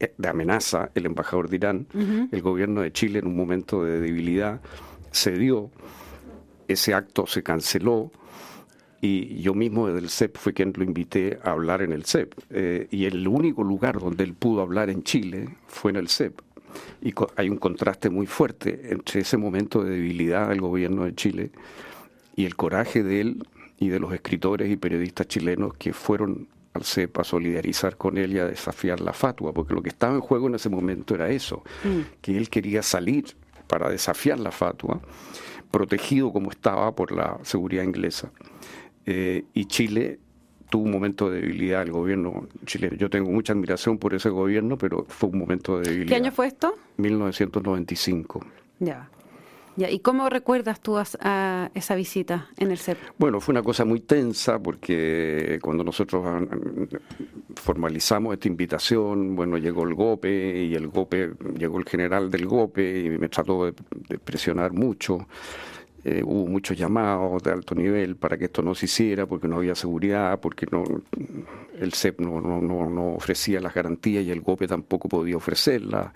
eh, 0.00 0.12
de 0.16 0.28
amenaza 0.28 0.90
el 0.94 1.06
embajador 1.06 1.48
de 1.48 1.56
Irán. 1.56 1.86
El 2.30 2.42
gobierno 2.42 2.82
de 2.82 2.92
Chile 2.92 3.18
en 3.18 3.26
un 3.26 3.36
momento 3.36 3.84
de 3.84 4.00
debilidad 4.00 4.60
cedió, 5.12 5.70
ese 6.68 6.94
acto 6.94 7.26
se 7.26 7.42
canceló 7.42 8.12
y 9.00 9.40
yo 9.40 9.54
mismo 9.54 9.86
desde 9.86 10.00
el 10.00 10.10
CEP 10.10 10.36
fue 10.36 10.52
quien 10.52 10.72
lo 10.76 10.82
invité 10.82 11.38
a 11.44 11.52
hablar 11.52 11.82
en 11.82 11.92
el 11.92 12.04
CEP. 12.04 12.34
Eh, 12.50 12.88
y 12.90 13.04
el 13.04 13.26
único 13.28 13.62
lugar 13.62 13.98
donde 14.00 14.24
él 14.24 14.34
pudo 14.34 14.62
hablar 14.62 14.90
en 14.90 15.02
Chile 15.02 15.48
fue 15.68 15.92
en 15.92 15.96
el 15.96 16.08
CEP. 16.08 16.40
Y 17.02 17.14
hay 17.36 17.48
un 17.48 17.58
contraste 17.58 18.10
muy 18.10 18.26
fuerte 18.26 18.88
entre 18.90 19.20
ese 19.20 19.36
momento 19.36 19.82
de 19.82 19.90
debilidad 19.90 20.48
del 20.48 20.60
gobierno 20.60 21.04
de 21.04 21.14
Chile 21.14 21.50
y 22.36 22.44
el 22.44 22.56
coraje 22.56 23.02
de 23.02 23.20
él 23.20 23.46
y 23.78 23.88
de 23.88 24.00
los 24.00 24.12
escritores 24.12 24.70
y 24.70 24.76
periodistas 24.76 25.28
chilenos 25.28 25.74
que 25.74 25.92
fueron 25.92 26.48
al 26.74 26.84
CEP 26.84 27.18
a 27.18 27.24
solidarizar 27.24 27.96
con 27.96 28.18
él 28.18 28.34
y 28.34 28.38
a 28.38 28.46
desafiar 28.46 29.00
la 29.00 29.12
fatua, 29.12 29.52
porque 29.52 29.74
lo 29.74 29.82
que 29.82 29.88
estaba 29.88 30.14
en 30.14 30.20
juego 30.20 30.48
en 30.48 30.54
ese 30.54 30.68
momento 30.68 31.14
era 31.14 31.30
eso, 31.30 31.62
mm. 31.84 32.20
que 32.20 32.36
él 32.36 32.48
quería 32.48 32.82
salir 32.82 33.36
para 33.66 33.88
desafiar 33.90 34.38
la 34.38 34.50
fatua, 34.50 35.00
protegido 35.70 36.32
como 36.32 36.50
estaba 36.50 36.94
por 36.94 37.12
la 37.12 37.38
seguridad 37.42 37.84
inglesa. 37.84 38.30
Eh, 39.06 39.44
y 39.54 39.66
Chile 39.66 40.18
tuvo 40.70 40.84
un 40.84 40.90
momento 40.90 41.30
de 41.30 41.40
debilidad, 41.40 41.82
el 41.82 41.92
gobierno 41.92 42.46
chileno. 42.64 42.96
Yo 42.96 43.10
tengo 43.10 43.30
mucha 43.30 43.52
admiración 43.52 43.98
por 43.98 44.14
ese 44.14 44.28
gobierno, 44.28 44.76
pero 44.76 45.04
fue 45.08 45.30
un 45.30 45.38
momento 45.38 45.78
de 45.78 45.90
debilidad. 45.90 46.08
¿Qué 46.08 46.14
año 46.16 46.32
fue 46.32 46.46
esto? 46.46 46.74
1995. 46.96 48.44
Ya. 48.80 49.08
Ya, 49.76 49.88
¿Y 49.88 50.00
cómo 50.00 50.28
recuerdas 50.28 50.80
tú 50.80 50.98
a, 50.98 51.70
esa 51.72 51.94
visita 51.94 52.48
en 52.56 52.72
el 52.72 52.78
CEP? 52.78 52.98
Bueno, 53.16 53.40
fue 53.40 53.52
una 53.52 53.62
cosa 53.62 53.84
muy 53.84 54.00
tensa 54.00 54.58
porque 54.58 55.60
cuando 55.62 55.84
nosotros 55.84 56.48
formalizamos 57.54 58.34
esta 58.34 58.48
invitación, 58.48 59.36
bueno, 59.36 59.56
llegó 59.56 59.84
el 59.84 59.94
GOPE 59.94 60.64
y 60.64 60.74
el 60.74 60.88
GOPE, 60.88 61.30
llegó 61.56 61.78
el 61.78 61.84
general 61.84 62.28
del 62.28 62.46
GOPE 62.46 63.02
y 63.02 63.10
me 63.10 63.28
trató 63.28 63.66
de 63.66 64.18
presionar 64.18 64.72
mucho. 64.72 65.28
Eh, 66.10 66.22
hubo 66.24 66.46
muchos 66.46 66.78
llamados 66.78 67.42
de 67.42 67.50
alto 67.50 67.74
nivel 67.74 68.16
para 68.16 68.38
que 68.38 68.46
esto 68.46 68.62
no 68.62 68.74
se 68.74 68.86
hiciera 68.86 69.26
porque 69.26 69.46
no 69.46 69.56
había 69.56 69.74
seguridad, 69.74 70.40
porque 70.40 70.66
no 70.70 70.82
el 71.78 71.92
CEP 71.92 72.20
no, 72.20 72.40
no, 72.40 72.62
no, 72.62 73.12
ofrecía 73.12 73.60
las 73.60 73.74
garantías 73.74 74.24
y 74.24 74.30
el 74.30 74.40
GOPE 74.40 74.68
tampoco 74.68 75.06
podía 75.06 75.36
ofrecerlas. 75.36 76.10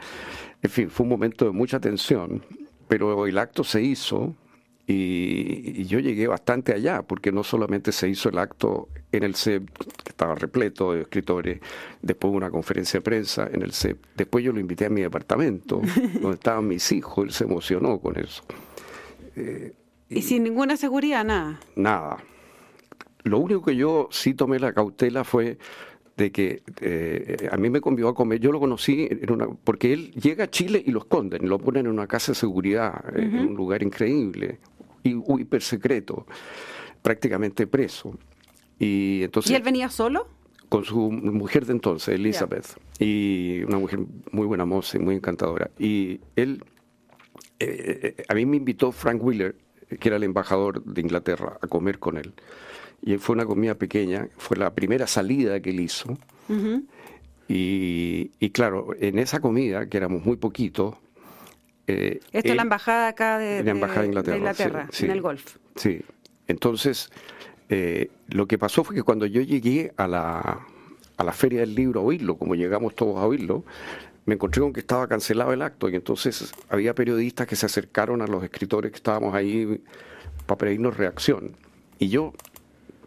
En 0.62 0.70
fin, 0.70 0.88
fue 0.88 1.04
un 1.04 1.10
momento 1.10 1.44
de 1.44 1.50
mucha 1.50 1.78
tensión, 1.78 2.42
pero 2.88 3.26
el 3.26 3.36
acto 3.36 3.64
se 3.64 3.82
hizo 3.82 4.34
y, 4.86 5.84
yo 5.84 5.98
llegué 5.98 6.26
bastante 6.26 6.72
allá, 6.72 7.02
porque 7.02 7.30
no 7.30 7.44
solamente 7.44 7.92
se 7.92 8.08
hizo 8.08 8.30
el 8.30 8.38
acto 8.38 8.88
en 9.12 9.24
el 9.24 9.34
CEP, 9.34 9.68
que 9.76 10.08
estaba 10.08 10.34
repleto 10.34 10.94
de 10.94 11.02
escritores, 11.02 11.60
después 12.00 12.32
una 12.32 12.50
conferencia 12.50 13.00
de 13.00 13.04
prensa 13.04 13.46
en 13.52 13.60
el 13.60 13.72
CEP, 13.72 13.98
después 14.16 14.42
yo 14.42 14.52
lo 14.52 14.60
invité 14.60 14.86
a 14.86 14.90
mi 14.90 15.02
departamento, 15.02 15.82
donde 16.14 16.36
estaban 16.36 16.66
mis 16.66 16.90
hijos, 16.92 17.26
él 17.26 17.32
se 17.32 17.44
emocionó 17.44 18.00
con 18.00 18.18
eso. 18.18 18.42
Eh, 19.36 19.72
¿Y 20.14 20.22
sin 20.22 20.44
ninguna 20.44 20.76
seguridad, 20.76 21.24
nada? 21.24 21.60
Nada. 21.76 22.18
Lo 23.24 23.38
único 23.38 23.62
que 23.62 23.76
yo 23.76 24.08
sí 24.10 24.34
tomé 24.34 24.58
la 24.58 24.72
cautela 24.72 25.24
fue 25.24 25.58
de 26.16 26.30
que 26.30 26.62
eh, 26.80 27.48
a 27.50 27.56
mí 27.56 27.70
me 27.70 27.80
convió 27.80 28.08
a 28.08 28.14
comer, 28.14 28.38
yo 28.38 28.52
lo 28.52 28.60
conocí 28.60 29.08
en 29.10 29.32
una, 29.32 29.48
porque 29.48 29.92
él 29.92 30.12
llega 30.12 30.44
a 30.44 30.50
Chile 30.50 30.82
y 30.84 30.90
lo 30.90 31.00
esconden, 31.00 31.48
lo 31.48 31.58
ponen 31.58 31.86
en 31.86 31.92
una 31.92 32.06
casa 32.06 32.32
de 32.32 32.36
seguridad, 32.36 33.02
en 33.14 33.34
un 33.38 33.54
lugar 33.54 33.82
increíble, 33.82 34.58
y 35.02 35.16
hiper 35.40 35.62
secreto, 35.62 36.26
prácticamente 37.00 37.66
preso. 37.66 38.16
Y, 38.78 39.22
entonces, 39.22 39.50
¿Y 39.50 39.54
él 39.54 39.62
venía 39.62 39.88
solo? 39.88 40.28
Con 40.68 40.84
su 40.84 41.10
mujer 41.10 41.66
de 41.66 41.72
entonces, 41.72 42.14
Elizabeth, 42.14 42.76
y 42.98 43.62
una 43.64 43.78
mujer 43.78 44.00
muy 44.30 44.46
buena 44.46 44.64
moza 44.64 44.98
y 44.98 45.00
muy 45.00 45.14
encantadora. 45.14 45.70
Y 45.78 46.20
él 46.36 46.62
eh, 47.58 48.14
eh, 48.18 48.24
a 48.28 48.34
mí 48.34 48.44
me 48.44 48.56
invitó 48.56 48.90
Frank 48.90 49.22
Wheeler, 49.22 49.54
que 49.98 50.08
era 50.08 50.16
el 50.16 50.24
embajador 50.24 50.82
de 50.84 51.00
Inglaterra, 51.00 51.58
a 51.60 51.66
comer 51.66 51.98
con 51.98 52.16
él. 52.16 52.32
Y 53.02 53.16
fue 53.18 53.34
una 53.34 53.46
comida 53.46 53.74
pequeña, 53.74 54.28
fue 54.36 54.56
la 54.56 54.74
primera 54.74 55.06
salida 55.06 55.60
que 55.60 55.70
él 55.70 55.80
hizo. 55.80 56.16
y, 57.48 58.50
claro, 58.50 58.94
en 58.98 59.18
esa 59.18 59.40
comida, 59.40 59.88
que 59.88 59.96
éramos 59.96 60.24
muy 60.24 60.36
poquitos... 60.36 60.94
Eh, 61.86 62.20
Esto 62.30 62.50
es 62.50 62.56
la 62.56 62.62
embajada 62.62 63.08
acá 63.08 63.38
de, 63.38 63.64
la 63.64 63.70
embajada 63.72 64.02
de 64.02 64.06
Inglaterra, 64.06 64.88
en 65.00 65.10
el 65.10 65.20
Golf. 65.20 65.56
Sí, 65.74 66.00
entonces 66.46 67.10
lo 68.28 68.46
que 68.46 68.58
pasó 68.58 68.84
fue 68.84 68.94
que 68.94 69.02
cuando 69.02 69.26
yo 69.26 69.40
llegué 69.40 69.92
a 69.96 70.06
la, 70.06 70.66
a 71.16 71.24
la 71.24 71.32
Feria 71.32 71.60
del 71.60 71.74
Libro 71.74 72.00
a 72.00 72.04
oírlo, 72.04 72.36
como 72.36 72.54
llegamos 72.54 72.94
todos 72.94 73.16
a 73.18 73.26
oírlo, 73.26 73.64
me 74.24 74.34
encontré 74.34 74.60
con 74.60 74.72
que 74.72 74.80
estaba 74.80 75.08
cancelado 75.08 75.52
el 75.52 75.62
acto 75.62 75.88
y 75.88 75.96
entonces 75.96 76.52
había 76.68 76.94
periodistas 76.94 77.46
que 77.46 77.56
se 77.56 77.66
acercaron 77.66 78.22
a 78.22 78.26
los 78.26 78.44
escritores 78.44 78.90
que 78.90 78.96
estábamos 78.96 79.34
ahí 79.34 79.82
para 80.46 80.58
pedirnos 80.58 80.96
reacción. 80.96 81.56
Y 81.98 82.08
yo 82.08 82.32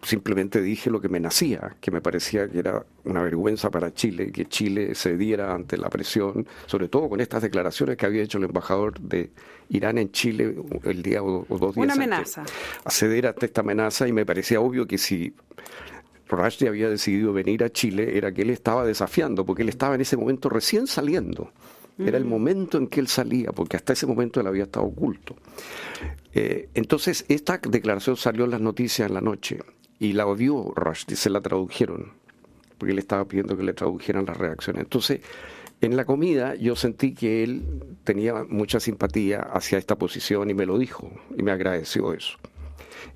simplemente 0.06 0.62
dije 0.62 0.90
lo 0.90 1.02
que 1.02 1.10
me 1.10 1.20
nacía, 1.20 1.76
que 1.82 1.90
me 1.90 2.00
parecía 2.00 2.48
que 2.48 2.60
era 2.60 2.86
una 3.06 3.24
vergüenza 3.24 3.72
para 3.72 3.94
Chile, 3.94 4.32
que 4.32 4.46
Chile 4.46 4.94
cediera 4.94 5.54
ante 5.54 5.78
la 5.78 5.90
presión, 5.90 6.48
sobre 6.68 6.88
todo 6.88 7.10
con 7.10 7.22
estas 7.22 7.42
declaraciones 7.42 7.98
que 7.98 8.06
había 8.06 8.22
hecho 8.22 8.38
el 8.38 8.44
embajador 8.44 9.00
de 9.00 9.32
Irán 9.70 9.98
en 9.98 10.12
Chile 10.12 10.56
el 10.84 11.02
día 11.02 11.24
o, 11.24 11.46
dos 11.50 11.76
días. 11.76 11.78
Una 11.78 11.94
amenaza. 11.94 12.44
a 12.84 12.92
ceder 12.92 13.28
ante 13.28 13.48
esta 13.48 13.62
amenaza 13.62 14.08
y 14.08 14.14
me 14.14 14.26
parecía 14.26 14.60
obvio 14.60 14.86
que 14.86 14.98
si 14.98 15.34
Rushdie 16.28 16.68
había 16.68 16.90
decidido 16.90 17.34
venir 17.34 17.64
a 17.64 17.70
Chile 17.70 18.18
era 18.18 18.32
que 18.34 18.42
él 18.42 18.50
estaba 18.50 18.86
desafiando, 18.86 19.46
porque 19.46 19.62
él 19.64 19.70
estaba 19.70 19.96
en 19.96 20.02
ese 20.02 20.18
momento 20.18 20.50
recién 20.50 20.88
saliendo. 20.88 21.52
Era 21.98 22.18
el 22.18 22.26
mm. 22.26 22.30
momento 22.30 22.78
en 22.78 22.88
que 22.88 23.00
él 23.00 23.08
salía, 23.08 23.52
porque 23.52 23.78
hasta 23.78 23.94
ese 23.94 24.06
momento 24.06 24.42
él 24.42 24.48
había 24.48 24.64
estado 24.64 24.86
oculto. 24.86 25.36
Eh, 26.34 26.68
entonces, 26.74 27.26
esta 27.30 27.58
declaración 27.58 28.18
salió 28.18 28.44
en 28.44 28.52
las 28.52 28.62
noticias 28.62 29.08
en 29.08 29.14
la 29.14 29.22
noche 29.22 29.60
y 30.00 30.14
la 30.14 30.26
vio 30.34 30.74
Rushdie, 30.76 31.16
se 31.16 31.30
la 31.30 31.40
tradujeron, 31.40 32.12
porque 32.78 32.92
él 32.92 33.00
estaba 33.00 33.26
pidiendo 33.26 33.56
que 33.56 33.64
le 33.64 33.74
tradujeran 33.74 34.26
las 34.26 34.36
reacciones. 34.36 34.84
Entonces, 34.84 35.22
en 35.82 35.96
la 35.96 36.06
comida 36.06 36.56
yo 36.56 36.76
sentí 36.76 37.14
que 37.14 37.44
él 37.44 37.64
tenía 38.04 38.46
mucha 38.50 38.80
simpatía 38.80 39.42
hacia 39.42 39.78
esta 39.78 39.98
posición 39.98 40.50
y 40.50 40.54
me 40.54 40.66
lo 40.66 40.78
dijo 40.78 41.12
y 41.38 41.44
me 41.44 41.52
agradeció 41.52 42.14
eso. 42.14 42.38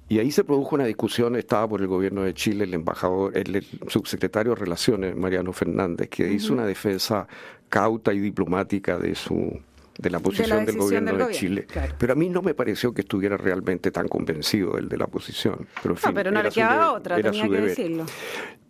Y 0.10 0.18
ahí 0.18 0.32
se 0.32 0.44
produjo 0.44 0.76
una 0.76 0.86
discusión, 0.86 1.36
estaba 1.36 1.70
por 1.70 1.82
el 1.82 1.88
gobierno 1.88 2.24
de 2.24 2.34
Chile 2.34 2.64
el 2.64 2.74
embajador, 2.74 3.38
el, 3.38 3.64
subsecretario 3.88 4.56
de 4.56 4.60
Relaciones, 4.60 5.16
Mariano 5.16 5.54
Fernández, 5.54 6.10
que 6.10 6.28
hizo 6.32 6.52
una 6.52 6.66
defensa 6.66 7.28
cauta 7.70 8.12
y 8.12 8.20
diplomática 8.20 8.98
de 8.98 9.14
su 9.14 9.62
de 10.00 10.10
la 10.10 10.20
posición 10.20 10.66
del 10.66 10.78
gobierno 10.78 11.28
de 11.28 11.34
Chile. 11.34 11.68
Pero 11.98 12.14
a 12.14 12.16
mí 12.16 12.30
no 12.30 12.42
me 12.42 12.56
pareció 12.56 12.94
que 12.94 13.02
estuviera 13.02 13.38
realmente 13.38 13.92
tan 13.92 14.08
convencido 14.08 14.78
él 14.78 14.88
de 14.90 14.98
la 14.98 15.08
posición. 15.08 15.68
Pero, 15.84 15.94
no, 15.94 16.14
pero 16.14 16.32
no 16.32 16.42
le 16.42 16.50
quedaba 16.50 16.94
otra, 16.94 17.22
tenía 17.22 17.48
que 17.48 17.62
decirlo. 17.62 18.06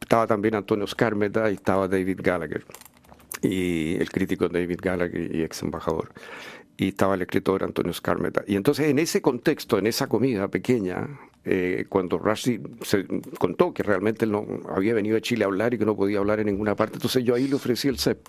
Estaba 0.01 0.27
también 0.27 0.55
Antonio 0.55 0.87
Scarmeta 0.87 1.49
y 1.51 1.53
estaba 1.53 1.87
David 1.87 2.19
Gallagher, 2.21 2.65
y 3.43 3.95
el 3.95 4.09
crítico 4.09 4.49
David 4.49 4.79
Gallagher 4.81 5.35
y 5.35 5.43
ex 5.43 5.61
embajador 5.61 6.11
y 6.79 6.89
estaba 6.89 7.15
el 7.15 7.21
escritor 7.21 7.63
Antonio 7.63 7.93
Scarmeta. 7.93 8.43
Y 8.47 8.55
entonces 8.55 8.87
en 8.87 8.99
ese 8.99 9.21
contexto, 9.21 9.77
en 9.77 9.85
esa 9.85 10.07
comida 10.07 10.47
pequeña, 10.47 11.09
eh, 11.51 11.85
cuando 11.89 12.19
Rushdie 12.19 12.61
se 12.83 13.07
contó 13.39 13.73
que 13.73 13.81
realmente 13.81 14.27
no 14.27 14.45
había 14.69 14.93
venido 14.93 15.17
a 15.17 15.21
Chile 15.21 15.45
a 15.45 15.47
hablar 15.47 15.73
y 15.73 15.79
que 15.79 15.85
no 15.85 15.95
podía 15.95 16.19
hablar 16.19 16.39
en 16.39 16.45
ninguna 16.45 16.75
parte, 16.75 16.97
entonces 16.97 17.23
yo 17.23 17.33
ahí 17.33 17.47
le 17.47 17.55
ofrecí 17.55 17.87
el 17.87 17.97
CEP. 17.97 18.19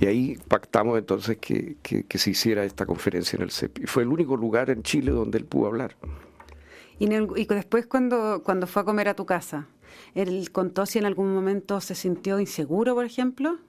Y 0.00 0.04
ahí 0.06 0.38
pactamos 0.48 0.98
entonces 0.98 1.38
que, 1.38 1.76
que, 1.82 2.18
se 2.18 2.30
hiciera 2.30 2.62
esta 2.64 2.84
conferencia 2.84 3.38
en 3.38 3.42
el 3.44 3.50
CEP. 3.50 3.78
Y 3.78 3.86
fue 3.86 4.02
el 4.02 4.10
único 4.10 4.36
lugar 4.36 4.68
en 4.68 4.82
Chile 4.82 5.12
donde 5.12 5.38
él 5.38 5.46
pudo 5.46 5.68
hablar. 5.68 5.96
Y, 6.98 7.06
y 7.06 7.44
después 7.46 7.86
cuando, 7.86 8.42
cuando 8.44 8.66
fue 8.66 8.82
a 8.82 8.84
comer 8.84 9.08
a 9.08 9.14
tu 9.14 9.24
casa, 9.24 9.68
¿él 10.14 10.52
contó 10.52 10.84
si 10.84 10.98
en 10.98 11.06
algún 11.06 11.32
momento 11.32 11.80
se 11.80 11.94
sintió 11.94 12.38
inseguro, 12.38 12.94
por 12.94 13.06
ejemplo? 13.06 13.60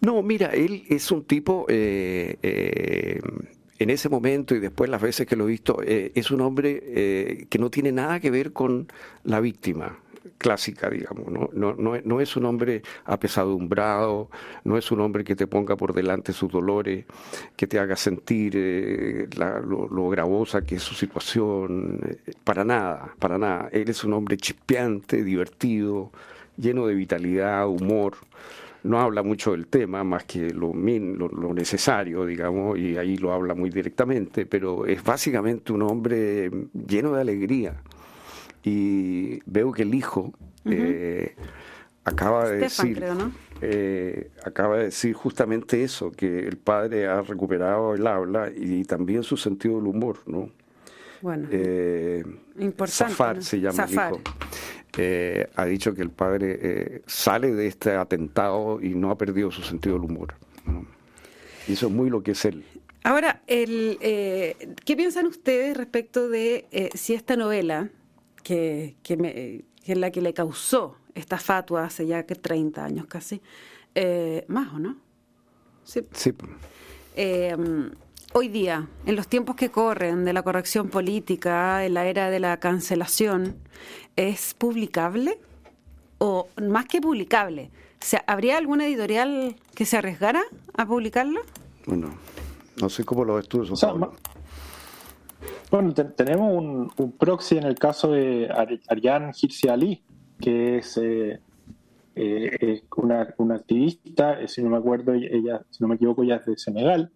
No, 0.00 0.22
mira, 0.22 0.46
él 0.54 0.84
es 0.88 1.10
un 1.10 1.24
tipo, 1.24 1.66
eh, 1.68 2.38
eh, 2.42 3.20
en 3.80 3.90
ese 3.90 4.08
momento 4.08 4.54
y 4.54 4.60
después 4.60 4.88
las 4.88 5.02
veces 5.02 5.26
que 5.26 5.34
lo 5.34 5.44
he 5.44 5.48
visto, 5.48 5.82
eh, 5.82 6.12
es 6.14 6.30
un 6.30 6.42
hombre 6.42 7.46
que 7.50 7.58
no 7.58 7.70
tiene 7.70 7.90
nada 7.90 8.20
que 8.20 8.30
ver 8.30 8.52
con 8.52 8.86
la 9.24 9.40
víctima 9.40 9.98
clásica, 10.38 10.88
digamos, 10.88 11.26
¿no? 11.52 12.20
Es 12.20 12.36
un 12.36 12.44
hombre 12.44 12.82
apesadumbrado, 13.04 14.30
no 14.64 14.76
es 14.78 14.90
un 14.90 15.00
hombre 15.00 15.24
que 15.24 15.34
te 15.34 15.46
ponga 15.46 15.76
por 15.76 15.92
delante 15.92 16.32
sus 16.32 16.50
dolores, 16.50 17.04
que 17.56 17.66
te 17.66 17.78
haga 17.78 17.96
sentir 17.96 19.28
lo, 19.36 19.88
lo, 19.88 20.08
gravosa 20.08 20.62
que 20.62 20.76
es 20.76 20.82
su 20.82 20.94
situación, 20.94 22.00
para 22.44 22.64
nada, 22.64 23.14
para 23.18 23.38
nada. 23.38 23.68
Él 23.72 23.88
es 23.88 24.04
un 24.04 24.12
hombre 24.12 24.36
chispeante, 24.36 25.24
divertido, 25.24 26.10
lleno 26.56 26.86
de 26.86 26.94
vitalidad, 26.94 27.66
humor 27.66 28.16
no 28.82 29.00
habla 29.00 29.22
mucho 29.22 29.52
del 29.52 29.66
tema, 29.66 30.04
más 30.04 30.24
que 30.24 30.50
lo, 30.50 30.72
lo, 30.72 31.54
necesario, 31.54 32.24
digamos, 32.26 32.78
y 32.78 32.96
ahí 32.96 33.16
lo 33.16 33.32
habla 33.32 33.54
muy 33.54 33.70
directamente, 33.70 34.46
pero 34.46 34.86
es 34.86 35.02
básicamente 35.02 35.72
un 35.72 35.82
hombre 35.82 36.50
lleno 36.72 37.12
de 37.12 37.20
alegría. 37.20 37.82
Y 38.62 39.40
veo 39.46 39.72
que 39.72 39.82
el 39.82 39.94
hijo 39.94 40.32
eh, 40.64 41.34
acaba 42.04 42.48
de 42.48 42.58
decir... 42.58 43.04
Eh, 43.62 44.30
acaba 44.42 44.78
de 44.78 44.84
decir 44.84 45.12
justamente 45.12 45.84
eso, 45.84 46.10
que 46.10 46.48
el 46.48 46.56
padre 46.56 47.06
ha 47.06 47.20
recuperado 47.20 47.92
el 47.92 48.06
habla 48.06 48.50
y 48.56 48.84
también 48.84 49.22
su 49.22 49.36
sentido 49.36 49.76
del 49.76 49.86
humor, 49.86 50.20
¿no? 50.24 50.48
bueno, 51.20 51.48
eh, 51.50 52.24
Zafar 52.86 53.42
se 53.42 53.60
llama 53.60 53.84
el 53.84 53.92
hijo. 53.92 54.20
Eh, 54.96 55.48
ha 55.54 55.64
dicho 55.66 55.94
que 55.94 56.02
el 56.02 56.10
padre 56.10 56.58
eh, 56.60 57.02
sale 57.06 57.52
de 57.52 57.66
este 57.66 57.92
atentado 57.92 58.80
y 58.82 58.90
no 58.90 59.10
ha 59.10 59.18
perdido 59.18 59.50
su 59.50 59.62
sentido 59.62 59.96
del 59.96 60.10
humor. 60.10 60.34
Y 61.68 61.74
eso 61.74 61.86
es 61.86 61.92
muy 61.92 62.10
lo 62.10 62.22
que 62.22 62.32
es 62.32 62.44
él. 62.44 62.64
Ahora, 63.04 63.42
el, 63.46 63.98
eh, 64.00 64.74
¿qué 64.84 64.96
piensan 64.96 65.26
ustedes 65.26 65.76
respecto 65.76 66.28
de 66.28 66.90
si 66.94 67.14
esta 67.14 67.36
novela, 67.36 67.88
que, 68.42 68.96
que, 69.02 69.64
es 69.84 69.98
la 69.98 70.10
que 70.10 70.20
le 70.20 70.34
causó 70.34 70.96
esta 71.14 71.38
fatua 71.38 71.84
hace 71.84 72.06
ya 72.06 72.24
que 72.24 72.34
30 72.34 72.84
años 72.84 73.06
casi, 73.06 73.40
más 74.48 74.74
o 74.74 74.78
no? 74.78 74.98
Sí. 75.84 76.02
sí. 76.12 76.32
Hoy 78.32 78.48
día, 78.48 78.88
en 79.06 79.16
los 79.16 79.28
tiempos 79.28 79.56
que 79.56 79.70
corren 79.70 80.24
de 80.24 80.32
la 80.32 80.42
corrección 80.42 80.88
política, 80.88 81.84
en 81.84 81.94
la 81.94 82.06
era 82.06 82.30
de 82.30 82.40
la 82.40 82.58
cancelación, 82.58 83.56
¿es 84.16 84.54
publicable? 84.54 85.38
O 86.18 86.48
más 86.60 86.86
que 86.86 87.00
publicable, 87.00 87.70
¿habría 88.26 88.58
alguna 88.58 88.86
editorial 88.86 89.56
que 89.74 89.86
se 89.86 89.96
arriesgara 89.96 90.42
a 90.76 90.86
publicarla? 90.86 91.40
Bueno, 91.86 92.10
no 92.80 92.88
sé 92.88 93.04
cómo 93.04 93.24
lo 93.24 93.38
estudios. 93.38 93.72
bueno, 95.70 95.94
tenemos 95.94 96.90
un, 96.96 97.12
proxy 97.12 97.56
en 97.56 97.64
el 97.64 97.76
caso 97.76 98.12
de 98.12 98.48
Ariane 98.88 99.32
Hirsi 99.40 99.68
Ali, 99.68 100.02
que 100.38 100.78
es 100.78 100.98
eh, 100.98 101.40
eh, 102.14 102.82
una, 102.96 103.54
activista, 103.54 104.40
eh, 104.40 104.48
si 104.48 104.62
no 104.62 104.68
me 104.68 104.76
acuerdo, 104.76 105.14
ella, 105.14 105.62
si 105.70 105.82
no 105.82 105.88
me 105.88 105.94
equivoco, 105.94 106.22
ella 106.22 106.36
es 106.36 106.46
de 106.46 106.56
Senegal. 106.58 107.10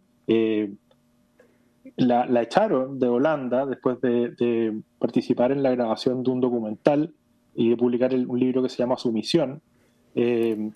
La, 1.97 2.43
echaron 2.43 2.99
de 2.99 3.09
Holanda 3.09 3.67
después 3.67 4.01
de, 4.01 4.83
participar 4.99 5.53
en 5.53 5.63
la 5.63 5.71
grabación 5.71 6.23
de 6.23 6.31
un 6.31 6.41
documental 6.41 7.15
y 7.55 7.71
de 7.71 7.77
publicar 7.77 8.15
un 8.15 8.39
libro 8.39 8.63
que 8.63 8.69
se 8.69 8.79
llama 8.79 8.97
Sumisión. 8.97 9.63
Eh, 10.17 10.71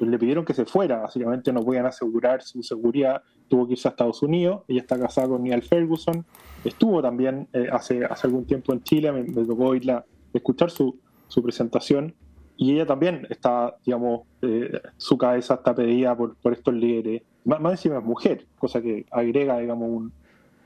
le 0.00 0.18
pidieron 0.18 0.44
que 0.44 0.52
se 0.52 0.66
fuera, 0.66 0.98
básicamente 0.98 1.52
no 1.52 1.62
podían 1.62 1.86
asegurar 1.86 2.42
su 2.42 2.62
seguridad, 2.62 3.22
tuvo 3.48 3.66
que 3.66 3.72
irse 3.72 3.88
a 3.88 3.92
Estados 3.92 4.22
Unidos, 4.22 4.62
ella 4.68 4.80
está 4.80 4.98
casada 4.98 5.28
con 5.28 5.42
Neil 5.42 5.62
Ferguson, 5.62 6.24
estuvo 6.62 7.00
también 7.00 7.48
eh, 7.54 7.68
hace, 7.72 8.04
hace 8.04 8.26
algún 8.26 8.44
tiempo 8.44 8.74
en 8.74 8.82
Chile, 8.82 9.10
me, 9.10 9.24
tocó 9.24 9.74
irla, 9.74 10.04
escuchar 10.34 10.70
su, 10.70 10.98
su, 11.28 11.42
presentación, 11.42 12.14
y 12.56 12.74
ella 12.74 12.86
también 12.86 13.26
está, 13.30 13.76
digamos, 13.84 14.22
eh, 14.42 14.80
su 14.96 15.16
cabeza 15.18 15.54
está 15.54 15.74
pedida 15.74 16.16
por, 16.16 16.36
por 16.36 16.52
estos 16.52 16.74
líderes 16.74 17.22
más, 17.44 17.72
encima 17.72 17.98
es 17.98 18.04
mujer, 18.04 18.46
cosa 18.58 18.80
que 18.80 19.06
agrega, 19.10 19.58
digamos, 19.58 19.88
un, 19.88 20.12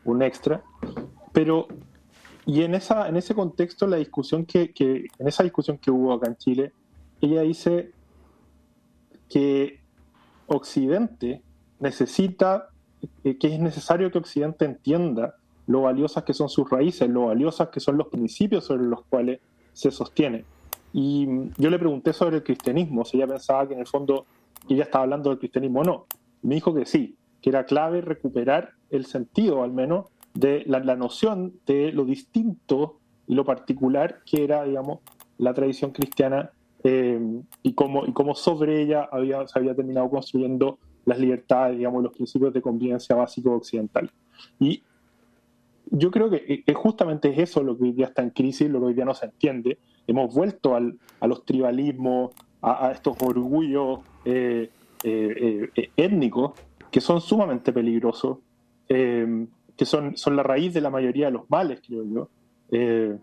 un, 0.04 0.22
extra. 0.22 0.62
Pero, 1.32 1.68
y 2.44 2.62
en, 2.62 2.74
esa, 2.74 3.08
en 3.08 3.16
ese 3.16 3.34
contexto, 3.34 3.86
la 3.86 3.96
discusión 3.96 4.44
que, 4.44 4.72
que, 4.72 5.06
en 5.18 5.28
esa 5.28 5.42
discusión 5.42 5.78
que 5.78 5.90
hubo 5.90 6.12
acá 6.12 6.28
en 6.28 6.36
Chile, 6.36 6.72
ella 7.20 7.42
dice 7.42 7.92
que 9.28 9.80
Occidente 10.46 11.42
necesita, 11.80 12.68
eh, 13.24 13.38
que 13.38 13.54
es 13.54 13.58
necesario 13.58 14.10
que 14.10 14.18
Occidente 14.18 14.64
entienda 14.64 15.36
lo 15.66 15.82
valiosas 15.82 16.24
que 16.24 16.34
son 16.34 16.48
sus 16.48 16.68
raíces, 16.70 17.08
lo 17.08 17.26
valiosas 17.26 17.68
que 17.68 17.80
son 17.80 17.96
los 17.96 18.08
principios 18.08 18.64
sobre 18.64 18.84
los 18.84 19.02
cuales 19.06 19.40
se 19.72 19.90
sostiene. 19.90 20.44
Y 20.98 21.28
yo 21.58 21.68
le 21.68 21.78
pregunté 21.78 22.14
sobre 22.14 22.36
el 22.36 22.42
cristianismo, 22.42 23.04
si 23.04 23.18
ella 23.18 23.26
pensaba 23.26 23.68
que 23.68 23.74
en 23.74 23.80
el 23.80 23.86
fondo 23.86 24.24
ella 24.66 24.84
estaba 24.84 25.04
hablando 25.04 25.28
del 25.28 25.38
cristianismo 25.38 25.80
o 25.80 25.84
no 25.84 26.06
me 26.46 26.54
dijo 26.54 26.72
que 26.72 26.86
sí, 26.86 27.16
que 27.42 27.50
era 27.50 27.66
clave 27.66 28.00
recuperar 28.00 28.70
el 28.90 29.04
sentido, 29.04 29.62
al 29.62 29.72
menos, 29.72 30.06
de 30.32 30.62
la, 30.66 30.80
noción 30.96 31.54
de 31.66 31.92
lo 31.92 32.04
distinto 32.04 32.98
y 33.26 33.34
lo 33.34 33.44
particular 33.44 34.20
que 34.24 34.44
era, 34.44 34.64
digamos, 34.64 35.00
la 35.38 35.52
tradición 35.52 35.90
cristiana 35.90 36.50
eh, 36.84 37.20
y, 37.62 37.74
cómo, 37.74 38.06
y 38.06 38.12
cómo 38.12 38.34
sobre 38.34 38.80
ella 38.80 39.08
había, 39.10 39.46
se 39.48 39.58
había 39.58 39.74
terminado 39.74 40.08
construyendo 40.08 40.78
las 41.04 41.18
libertades, 41.18 41.76
digamos, 41.76 42.02
los 42.02 42.12
principios 42.12 42.54
de 42.54 42.62
convivencia 42.62 43.16
básicos 43.16 43.52
occidentales. 43.54 44.12
Y 44.60 44.82
yo 45.90 46.10
creo 46.10 46.30
que, 46.30 46.64
justamente 46.74 47.30
es 47.30 47.38
eso 47.38 47.62
lo 47.62 47.76
que 47.76 47.84
hoy 47.84 47.92
día 47.92 48.06
está 48.06 48.22
en 48.22 48.30
crisis, 48.30 48.68
lo 48.68 48.80
que 48.80 48.86
hoy 48.86 48.94
día 48.94 49.04
no 49.04 49.14
se 49.14 49.26
entiende. 49.26 49.78
Hemos 50.06 50.34
vuelto 50.34 50.74
al, 50.74 50.98
a 51.20 51.26
los 51.26 51.44
tribalismos, 51.44 52.32
a, 52.62 52.92
estos 52.92 53.16
orgullos 53.22 54.00
eh, 54.24 54.70
eh, 55.04 55.70
eh, 55.76 55.90
étnicos 55.96 56.52
que 56.90 57.00
son 57.00 57.20
sumamente 57.20 57.72
peligrosos, 57.72 58.38
eh, 58.88 59.46
que 59.76 59.84
son, 59.84 60.16
son 60.16 60.36
la 60.36 60.42
raíz 60.42 60.74
de 60.74 60.80
la 60.80 60.90
mayoría 60.90 61.26
de 61.26 61.32
los 61.32 61.50
males, 61.50 61.80
creo 61.86 62.04
yo. 62.04 62.28
El, 62.70 63.20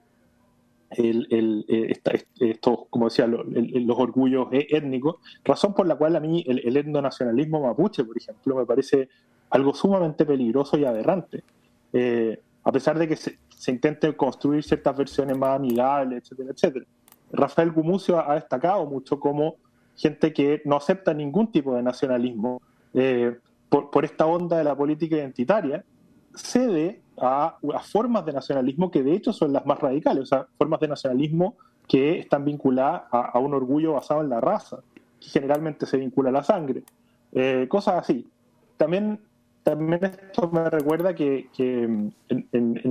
estos, 2.40 2.80
como 2.92 3.06
decía, 3.06 3.26
los 3.26 3.98
orgullos 3.98 4.48
étnicos, 4.52 5.16
razón 5.44 5.74
por 5.74 5.88
la 5.88 5.96
cual 5.96 6.16
a 6.16 6.20
mí 6.20 6.46
el, 6.48 6.78
etnonacionalismo 6.78 7.62
mapuche, 7.62 8.04
por 8.04 8.16
ejemplo, 8.16 8.56
me 8.56 8.66
parece 8.66 9.10
algo 9.50 9.74
sumamente 9.74 10.24
peligroso 10.24 10.78
y 10.78 10.86
aberrante. 10.86 11.44
A 12.64 12.72
pesar 12.72 12.98
de 12.98 13.08
que 13.08 13.16
se, 13.16 13.38
se 13.50 13.72
intenten 13.72 14.14
construir 14.14 14.64
ciertas 14.64 14.96
versiones 14.96 15.38
más 15.38 15.56
amigables, 15.56 16.24
etcétera, 16.24 16.52
etcétera. 16.52 16.86
Rafael 17.32 17.72
Gumucio 17.72 18.20
ha 18.20 18.36
destacado 18.36 18.86
mucho 18.86 19.20
cómo 19.20 19.56
gente 19.96 20.34
que 20.34 20.62
no 20.66 20.76
acepta 20.76 21.14
ningún 21.14 21.52
tipo 21.52 21.76
de 21.76 21.84
nacionalismo 21.84 22.62
eh, 22.94 23.38
por, 23.70 24.06
esta 24.06 24.28
onda 24.28 24.58
de 24.58 24.64
la 24.64 24.76
política 24.76 25.16
identitaria, 25.16 25.84
cede 26.36 27.02
a, 27.20 27.58
formas 27.92 28.24
de 28.24 28.34
nacionalismo 28.34 28.92
que 28.92 29.02
de 29.02 29.14
hecho 29.14 29.34
son 29.34 29.52
las 29.52 29.66
más 29.66 29.80
radicales, 29.80 30.24
o 30.24 30.26
sea, 30.28 30.48
formas 30.60 30.80
de 30.80 30.88
nacionalismo 30.88 31.56
que 31.88 32.20
están 32.20 32.46
vinculadas 32.46 33.04
a, 33.12 33.40
un 33.40 33.54
orgullo 33.56 33.94
basado 33.94 34.22
en 34.22 34.30
la 34.30 34.40
raza, 34.40 34.80
que 35.20 35.28
generalmente 35.28 35.88
se 35.88 35.98
vincula 35.98 36.30
a 36.30 36.34
la 36.34 36.44
sangre, 36.44 36.84
eh, 37.32 37.66
cosas 37.68 37.96
así. 37.96 38.28
También, 38.78 39.20
también 39.64 40.04
esto 40.04 40.50
me 40.52 40.70
recuerda 40.70 41.16
que, 41.16 41.50
en, 41.58 42.14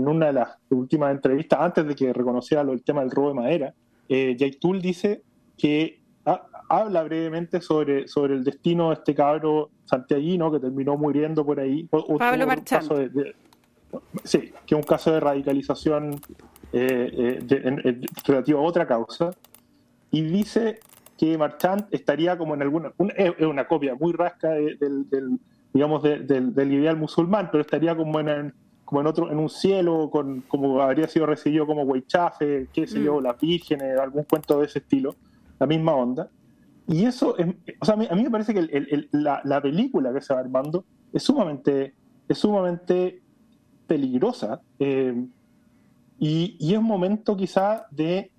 una 0.08 0.26
de 0.26 0.32
las 0.32 0.56
últimas 0.70 1.12
entrevistas, 1.12 1.60
antes 1.60 1.86
de 1.86 1.94
que 1.94 2.12
reconociera 2.12 2.62
el 2.62 2.82
tema 2.82 3.02
del 3.02 3.10
robo 3.10 3.28
de 3.28 3.34
madera, 3.34 3.74
eh, 4.08 4.36
Jay 4.38 4.52
Tool 4.52 4.80
dice 4.80 5.22
que 5.56 6.00
habla 6.68 7.02
brevemente 7.02 7.60
sobre, 7.60 8.08
sobre 8.08 8.34
el 8.34 8.44
destino 8.44 8.88
de 8.88 8.94
este 8.94 9.14
cabro 9.14 9.70
santiaguino 9.84 10.50
que 10.50 10.58
terminó 10.58 10.96
muriendo 10.96 11.44
por 11.44 11.60
ahí. 11.60 11.86
Pablo 12.18 12.46
Marchán. 12.46 12.82
sí, 14.24 14.52
que 14.66 14.74
es 14.74 14.80
un 14.80 14.82
caso 14.82 15.12
de 15.12 15.20
radicalización 15.20 16.18
eh, 16.72 17.38
eh, 17.50 18.00
relativo 18.24 18.60
a 18.60 18.62
otra 18.62 18.86
causa. 18.86 19.32
Y 20.10 20.22
dice 20.22 20.80
que 21.18 21.36
Marchand 21.36 21.86
estaría 21.90 22.38
como 22.38 22.54
en 22.54 22.62
alguna. 22.62 22.92
es 23.16 23.46
una 23.46 23.66
copia 23.68 23.94
muy 23.94 24.12
rasca 24.12 24.50
del, 24.50 25.38
digamos, 25.72 26.02
del, 26.02 26.72
ideal 26.72 26.96
musulmán, 26.96 27.48
pero 27.50 27.62
estaría 27.62 27.96
como 27.96 28.20
en, 28.20 28.52
como 28.84 29.00
en 29.00 29.06
otro 29.06 29.30
en 29.30 29.38
un 29.38 29.48
cielo 29.48 30.10
con 30.10 30.42
como 30.42 30.80
habría 30.80 31.08
sido 31.08 31.26
recibido 31.26 31.66
como 31.66 31.82
Weichafe, 31.82 32.68
qué 32.72 32.86
sé 32.86 33.02
yo, 33.02 33.20
mm. 33.20 33.22
las 33.22 33.40
vírgenes, 33.40 33.98
algún 33.98 34.24
cuento 34.24 34.58
de 34.58 34.66
ese 34.66 34.80
estilo, 34.80 35.14
la 35.58 35.66
misma 35.66 35.94
onda. 35.94 36.28
Y 36.86 37.04
eso, 37.04 37.36
o 37.80 37.84
sea, 37.84 37.94
a 37.94 38.14
mí, 38.14 38.22
me 38.22 38.30
parece 38.30 38.52
que 38.52 39.08
la, 39.12 39.60
película 39.62 40.12
que 40.12 40.20
se 40.20 40.34
va 40.34 40.40
armando 40.40 40.84
es 41.12 41.22
sumamente, 41.22 41.94
es 42.28 42.38
sumamente 42.38 43.22
peligrosa 43.86 44.60
eh, 44.78 45.14
y, 46.18 46.72
es 46.72 46.78
un 46.78 46.84
momento 46.84 47.36
quizá 47.36 47.86
de 47.90 48.30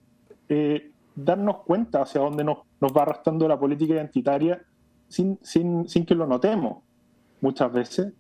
eh, 0.49 0.91
darnos 1.15 1.63
cuenta 1.63 2.01
hacia 2.01 2.21
dónde 2.21 2.43
nos, 2.43 2.59
nos, 2.81 2.91
va 2.91 3.03
arrastrando 3.03 3.47
la 3.47 3.57
política 3.57 3.93
identitaria 3.93 4.61
sin, 5.07 5.39
sin, 5.41 5.87
sin 5.87 6.05
que 6.05 6.15
lo 6.15 6.27
notemos 6.27 6.83
muchas 7.43 7.71
veces, 7.71 8.13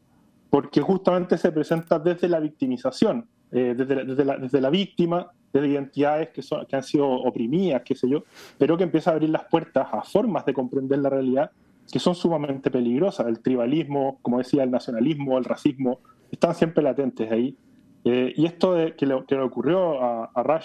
porque 0.49 0.81
justamente 0.81 1.37
se 1.37 1.51
presenta 1.51 1.97
desde 1.97 2.27
la 2.27 2.39
victimización, 2.39 3.27
eh, 3.51 3.73
desde, 3.75 4.05
desde, 4.05 4.25
la, 4.25 4.37
desde 4.37 4.69
víctima, 4.69 5.31
de 5.51 5.67
identidades 5.67 6.29
que, 6.29 6.41
son, 6.41 6.65
que 6.65 6.75
han 6.75 6.83
sido 6.83 7.07
oprimidas, 7.09 7.81
qué 7.83 7.95
sé 7.95 8.09
yo, 8.09 8.23
pero 8.57 8.77
que 8.77 8.83
empieza 8.83 9.11
a 9.11 9.13
abrir 9.13 9.29
las 9.29 9.45
puertas 9.45 9.87
a 9.91 10.01
formas 10.03 10.45
de 10.45 10.53
comprender 10.53 10.99
la 10.99 11.09
realidad 11.09 11.51
que 11.91 11.99
son 11.99 12.15
sumamente 12.15 12.71
peligrosas. 12.71 13.27
El 13.27 13.39
tribalismo, 13.39 14.19
como 14.21 14.39
decía, 14.39 14.63
el 14.63 14.71
nacionalismo, 14.71 15.37
el 15.37 15.45
racismo, 15.45 15.99
están 16.31 16.55
siempre 16.55 16.83
latentes 16.83 17.31
ahí. 17.31 17.55
Eh, 18.03 18.33
y 18.35 18.45
esto 18.45 18.73
de, 18.73 18.95
que, 18.95 19.05
le, 19.05 19.23
que, 19.25 19.35
le, 19.35 19.41
ocurrió 19.41 20.01
a, 20.01 20.31
a 20.33 20.61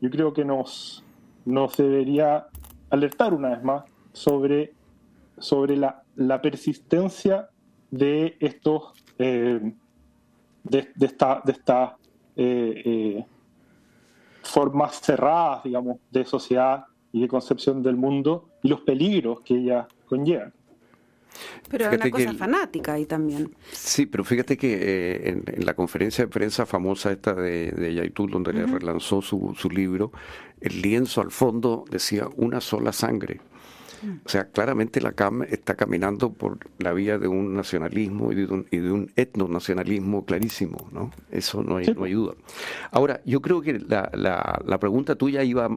yo 0.00 0.10
creo 0.10 0.32
que 0.32 0.44
nos, 0.44 1.04
nos 1.44 1.76
debería 1.76 2.46
alertar 2.90 3.34
una 3.34 3.50
vez 3.50 3.62
más 3.62 3.84
sobre, 4.12 4.72
sobre 5.38 5.76
la 5.76 6.42
persistencia 6.42 7.49
de 7.90 8.36
estos 8.40 8.92
eh, 9.18 9.72
de, 10.64 10.88
de, 10.94 11.06
esta, 11.06 11.42
de 11.44 11.52
esta 11.52 11.96
eh, 12.36 13.24
formas 14.42 15.00
cerradas, 15.00 15.64
digamos, 15.64 15.98
de 16.10 16.24
sociedad 16.24 16.84
y 17.12 17.20
de 17.20 17.28
concepción 17.28 17.82
del 17.82 17.96
mundo 17.96 18.48
y 18.62 18.68
los 18.68 18.80
peligros 18.82 19.40
que 19.40 19.54
ella 19.54 19.88
conlleva. 20.06 20.52
Pero 21.68 21.88
es 21.88 21.96
una 21.96 22.10
cosa 22.10 22.34
fanática 22.34 22.94
ahí 22.94 23.06
también. 23.06 23.54
Sí, 23.70 24.06
pero 24.06 24.24
fíjate 24.24 24.56
que 24.56 24.72
eh, 24.74 25.28
en, 25.28 25.64
la 25.64 25.74
conferencia 25.74 26.24
de 26.24 26.28
prensa 26.28 26.66
famosa 26.66 27.12
esta 27.12 27.34
de, 27.34 27.70
de 27.70 27.94
Yaitul, 27.94 28.30
donde 28.30 28.52
le 28.52 28.66
relanzó 28.66 29.22
su, 29.22 29.54
su 29.56 29.70
libro, 29.70 30.10
el 30.60 30.82
lienzo 30.82 31.20
al 31.20 31.30
fondo 31.30 31.84
decía 31.88 32.28
una 32.36 32.60
sola 32.60 32.92
sangre. 32.92 33.40
O 34.24 34.28
sea, 34.28 34.46
claramente 34.46 35.00
la 35.00 35.12
CAM 35.12 35.42
está 35.42 35.74
caminando 35.74 36.32
por 36.32 36.58
la 36.78 36.92
vía 36.92 37.18
de 37.18 37.28
un 37.28 37.54
nacionalismo 37.54 38.32
y 38.32 38.36
de 38.36 38.44
un, 38.46 38.66
y 38.70 38.78
de 38.78 38.90
un 38.90 39.12
etnonacionalismo 39.16 40.24
clarísimo, 40.24 40.88
¿no? 40.92 41.10
Eso 41.30 41.62
no 41.62 41.76
hay, 41.76 41.86
no 41.94 42.04
hay 42.04 42.12
duda. 42.12 42.34
Ahora, 42.90 43.20
yo 43.24 43.40
creo 43.40 43.60
que 43.60 43.78
la, 43.78 44.10
la, 44.12 44.78
pregunta 44.78 45.16
tuya 45.16 45.42
iba 45.42 45.68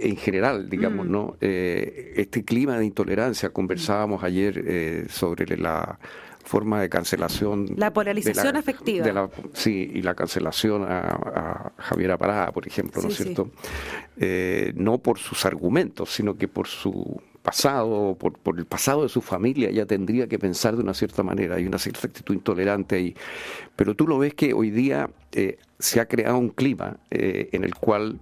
en 0.00 0.16
general, 0.16 0.70
digamos, 0.70 1.06
mm. 1.06 1.10
¿no? 1.10 1.36
Eh, 1.40 2.14
este 2.16 2.44
clima 2.44 2.78
de 2.78 2.86
intolerancia, 2.86 3.50
conversábamos 3.50 4.22
ayer 4.22 4.62
eh, 4.66 5.06
sobre 5.08 5.56
la 5.56 5.98
forma 6.46 6.80
de 6.80 6.88
cancelación. 6.88 7.66
La 7.76 7.92
polarización 7.92 8.56
afectiva. 8.56 9.28
sí, 9.52 9.90
y 9.94 10.02
la 10.02 10.14
cancelación 10.14 10.84
a, 10.88 11.72
Javier 11.76 12.12
Aparada, 12.12 12.52
por 12.52 12.66
ejemplo, 12.66 13.02
¿no 13.02 13.08
es 13.08 13.16
cierto? 13.16 13.50
Eh, 14.16 14.72
no 14.76 14.98
por 14.98 15.18
sus 15.18 15.44
argumentos, 15.44 16.10
sino 16.10 16.36
que 16.36 16.48
por 16.48 16.68
su 16.68 17.20
pasado, 17.46 18.16
por, 18.18 18.36
por, 18.38 18.58
el 18.58 18.66
pasado 18.66 19.04
de 19.04 19.08
su 19.08 19.22
familia, 19.22 19.70
ya 19.70 19.86
tendría 19.86 20.26
que 20.26 20.36
pensar 20.36 20.74
de 20.74 20.82
una 20.82 20.94
cierta 20.94 21.22
manera, 21.22 21.54
hay 21.54 21.64
una 21.64 21.78
cierta 21.78 22.08
actitud 22.08 22.34
intolerante 22.34 22.96
ahí. 22.96 23.14
Pero 23.76 23.94
tú 23.94 24.08
lo 24.08 24.18
ves 24.18 24.34
que 24.34 24.52
hoy 24.52 24.70
día 24.70 25.08
eh, 25.30 25.56
se 25.78 26.00
ha 26.00 26.06
creado 26.06 26.38
un 26.38 26.48
clima 26.48 26.96
eh, 27.08 27.48
en 27.52 27.62
el 27.62 27.76
cual, 27.76 28.18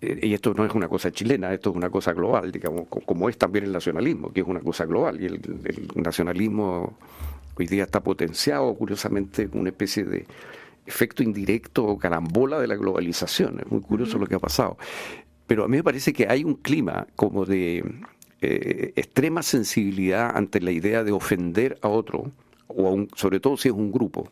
eh, 0.00 0.20
y 0.22 0.32
esto 0.32 0.54
no 0.54 0.64
es 0.64 0.72
una 0.74 0.86
cosa 0.86 1.10
chilena, 1.10 1.52
esto 1.52 1.70
es 1.70 1.76
una 1.76 1.90
cosa 1.90 2.12
global, 2.12 2.52
digamos, 2.52 2.86
como 2.86 3.28
es 3.28 3.36
también 3.36 3.64
el 3.64 3.72
nacionalismo, 3.72 4.32
que 4.32 4.42
es 4.42 4.46
una 4.46 4.60
cosa 4.60 4.86
global, 4.86 5.20
y 5.20 5.26
el, 5.26 5.40
nacionalismo 5.96 6.96
hoy 7.56 7.66
día 7.66 7.82
está 7.82 8.00
potenciado, 8.00 8.72
curiosamente, 8.74 9.48
con 9.48 9.62
una 9.62 9.70
especie 9.70 10.04
de 10.04 10.24
efecto 10.86 11.24
indirecto 11.24 11.84
o 11.84 11.98
carambola 11.98 12.60
de 12.60 12.68
la 12.68 12.76
globalización. 12.76 13.58
Es 13.58 13.72
muy 13.72 13.80
curioso 13.80 14.18
lo 14.18 14.26
que 14.26 14.36
ha 14.36 14.38
pasado. 14.38 14.78
Pero 15.48 15.64
a 15.64 15.68
mí 15.68 15.78
me 15.78 15.84
parece 15.84 16.12
que 16.12 16.28
hay 16.28 16.44
un 16.44 16.54
clima 16.54 17.08
como 17.16 17.44
de 17.44 17.84
eh, 18.42 18.92
extrema 18.96 19.42
sensibilidad 19.42 20.36
ante 20.36 20.60
la 20.60 20.72
idea 20.72 21.04
de 21.04 21.12
ofender 21.12 21.78
a 21.80 21.88
otro, 21.88 22.32
o 22.66 23.06
sobre 23.14 23.38
todo 23.38 23.56
si 23.56 23.68
es 23.68 23.74
un 23.74 23.92
grupo. 23.92 24.28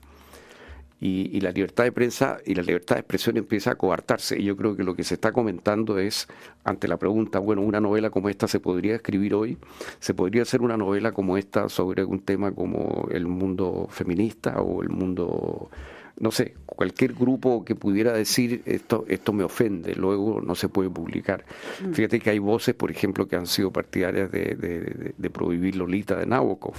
Y, 1.03 1.40
la 1.40 1.51
libertad 1.51 1.85
de 1.85 1.92
prensa 1.92 2.38
y 2.44 2.55
la 2.55 2.62
libertad 2.62 2.96
de 2.96 3.01
expresión 3.01 3.38
empieza 3.38 3.70
a 3.70 3.75
coartarse. 3.77 4.38
Y 4.38 4.44
yo 4.44 4.57
creo 4.57 4.77
que 4.77 4.83
lo 4.83 4.94
que 4.94 5.05
se 5.05 5.14
está 5.14 5.33
comentando 5.33 5.99
es, 5.99 6.29
ante 6.62 6.88
la 6.88 6.99
pregunta, 6.99 7.38
bueno, 7.38 7.62
una 7.62 7.81
novela 7.81 8.11
como 8.11 8.29
esta 8.29 8.46
se 8.49 8.61
podría 8.61 8.96
escribir 8.96 9.33
hoy, 9.33 9.57
se 9.99 10.12
podría 10.12 10.42
hacer 10.42 10.61
una 10.61 10.77
novela 10.77 11.12
como 11.12 11.38
esta 11.38 11.70
sobre 11.70 12.05
un 12.05 12.20
tema 12.20 12.53
como 12.53 13.09
el 13.11 13.27
mundo 13.27 13.87
feminista 13.90 14.61
o 14.61 14.83
el 14.83 14.90
mundo 14.90 15.70
no 16.18 16.31
sé, 16.31 16.55
cualquier 16.66 17.14
grupo 17.14 17.64
que 17.64 17.75
pudiera 17.75 18.12
decir 18.12 18.62
esto, 18.66 19.05
esto 19.09 19.33
me 19.33 19.44
ofende, 19.44 19.94
luego 19.94 20.40
no 20.40 20.55
se 20.55 20.68
puede 20.68 20.90
publicar. 20.90 21.44
Mm. 21.83 21.92
Fíjate 21.92 22.20
que 22.20 22.31
hay 22.31 22.38
voces, 22.38 22.75
por 22.75 22.90
ejemplo, 22.90 23.27
que 23.29 23.37
han 23.37 23.46
sido 23.46 23.70
partidarias 23.70 24.31
de, 24.31 25.14
de, 25.16 25.31
prohibir 25.31 25.77
Lolita 25.77 26.16
de 26.16 26.27
Nabokov. 26.27 26.75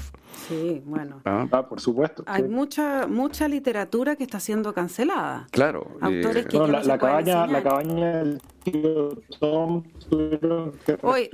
Sí, 0.48 0.82
bueno. 0.86 1.22
¿Ah? 1.26 1.48
ah 1.52 1.68
por 1.68 1.80
supuesto. 1.80 2.24
Hay 2.26 2.44
mucha 2.44 3.08
mucha 3.08 3.48
literatura 3.48 4.16
que 4.16 4.24
está 4.24 4.40
siendo 4.40 4.74
cancelada. 4.74 5.48
Claro. 5.52 5.88
Autores 6.02 6.46
que 6.48 6.58
la, 6.58 6.98
cabaña, 6.98 7.48
la 7.48 7.64
cabaña 7.64 8.18
del 8.18 8.42
tío 8.64 9.10
Tom 9.40 9.84
Uy, 11.04 11.30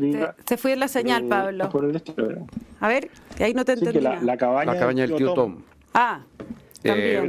se 0.45 0.57
fue 0.57 0.75
la 0.75 0.87
señal, 0.87 1.25
Pablo. 1.25 1.69
A 2.79 2.87
ver, 2.87 3.09
ahí 3.39 3.53
no 3.53 3.65
te 3.65 3.73
entendí. 3.73 3.99
la, 3.99 4.37
cabaña, 4.37 4.73
del 4.73 5.15
tío 5.15 5.33
Tom. 5.33 5.57
Ah, 5.93 6.21
eh, 6.83 7.21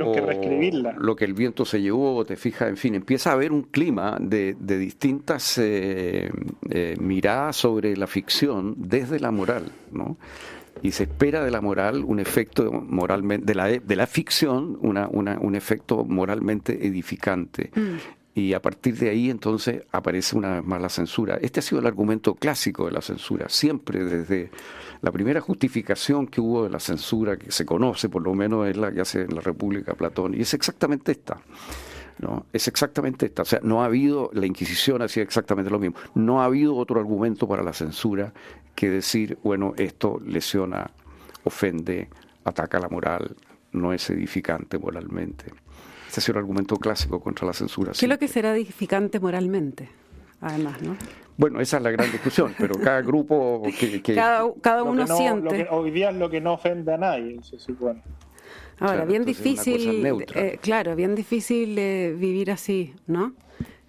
lo 0.98 1.16
que 1.16 1.24
el 1.24 1.34
viento 1.34 1.64
se 1.64 1.80
llevó, 1.80 2.24
te 2.24 2.36
fijas, 2.36 2.68
en 2.68 2.76
fin, 2.76 2.94
empieza 2.94 3.30
a 3.30 3.32
haber 3.34 3.52
un 3.52 3.62
clima 3.62 4.16
de, 4.20 4.54
distintas 4.58 5.58
eh, 5.58 6.30
eh, 6.70 6.96
miradas 7.00 7.56
sobre 7.56 7.96
la 7.96 8.06
ficción 8.06 8.74
desde 8.76 9.20
la 9.20 9.30
moral, 9.30 9.64
¿no? 9.92 10.16
Y 10.80 10.92
se 10.92 11.04
espera 11.04 11.44
de 11.44 11.50
la 11.50 11.60
moral 11.60 12.04
un 12.04 12.20
efecto 12.20 12.70
moralmente, 12.70 13.44
de 13.46 13.54
la, 13.54 13.66
de 13.66 13.96
la 13.96 14.06
ficción, 14.06 14.78
una, 14.80 15.08
un 15.08 15.54
efecto 15.56 16.04
moralmente 16.04 16.86
edificante. 16.86 17.70
Mm. 17.74 17.96
Y 18.38 18.54
a 18.54 18.62
partir 18.62 18.96
de 18.96 19.10
ahí 19.10 19.30
entonces 19.30 19.82
aparece 19.90 20.36
una 20.36 20.54
vez 20.54 20.64
más 20.64 20.80
la 20.80 20.88
censura. 20.88 21.40
Este 21.42 21.58
ha 21.58 21.62
sido 21.62 21.80
el 21.80 21.88
argumento 21.88 22.36
clásico 22.36 22.86
de 22.86 22.92
la 22.92 23.00
censura, 23.00 23.48
siempre 23.48 24.04
desde 24.04 24.52
la 25.02 25.10
primera 25.10 25.40
justificación 25.40 26.28
que 26.28 26.40
hubo 26.40 26.62
de 26.62 26.70
la 26.70 26.78
censura, 26.78 27.36
que 27.36 27.50
se 27.50 27.66
conoce 27.66 28.08
por 28.08 28.22
lo 28.22 28.34
menos, 28.34 28.68
es 28.68 28.76
la 28.76 28.92
que 28.92 29.00
hace 29.00 29.22
en 29.22 29.34
la 29.34 29.40
República 29.40 29.94
Platón, 29.94 30.34
y 30.34 30.42
es 30.42 30.54
exactamente 30.54 31.10
esta. 31.10 31.40
¿no? 32.20 32.46
Es 32.52 32.68
exactamente 32.68 33.26
esta. 33.26 33.42
O 33.42 33.44
sea, 33.44 33.58
no 33.64 33.82
ha 33.82 33.86
habido, 33.86 34.30
la 34.32 34.46
Inquisición 34.46 35.02
hacía 35.02 35.24
exactamente 35.24 35.68
lo 35.68 35.80
mismo. 35.80 35.96
No 36.14 36.40
ha 36.40 36.44
habido 36.44 36.76
otro 36.76 37.00
argumento 37.00 37.48
para 37.48 37.64
la 37.64 37.72
censura 37.72 38.32
que 38.76 38.88
decir, 38.88 39.36
bueno, 39.42 39.74
esto 39.76 40.20
lesiona, 40.24 40.92
ofende, 41.42 42.08
ataca 42.44 42.78
la 42.78 42.88
moral, 42.88 43.34
no 43.72 43.92
es 43.92 44.08
edificante 44.10 44.78
moralmente. 44.78 45.46
Ese 46.08 46.20
ha 46.20 46.22
sido 46.22 46.38
el 46.38 46.44
argumento 46.44 46.76
clásico 46.76 47.20
contra 47.20 47.46
la 47.46 47.52
censura. 47.52 47.92
¿Qué 47.92 48.06
es 48.06 48.08
lo 48.08 48.18
que 48.18 48.28
será 48.28 48.54
edificante 48.56 49.20
moralmente? 49.20 49.88
Además, 50.40 50.80
¿no? 50.82 50.96
Bueno, 51.36 51.60
esa 51.60 51.76
es 51.76 51.82
la 51.82 51.90
gran 51.90 52.10
discusión, 52.10 52.54
pero 52.58 52.74
cada 52.76 53.00
grupo 53.02 53.62
que... 53.78 54.02
cada, 54.02 54.82
uno 54.82 55.06
siente. 55.06 55.68
hoy 55.70 55.90
día 55.90 56.10
es 56.10 56.16
lo 56.16 56.28
que 56.28 56.40
no 56.40 56.54
ofende 56.54 56.94
a 56.94 56.96
nadie, 56.96 57.40
se 57.42 57.58
supone. 57.58 58.02
Ahora, 58.80 59.04
bien 59.04 59.24
difícil, 59.24 60.04
eh, 60.34 60.58
claro, 60.60 60.96
bien 60.96 61.14
difícil 61.14 61.76
eh, 61.78 62.14
vivir 62.16 62.50
así, 62.50 62.94
¿no? 63.06 63.34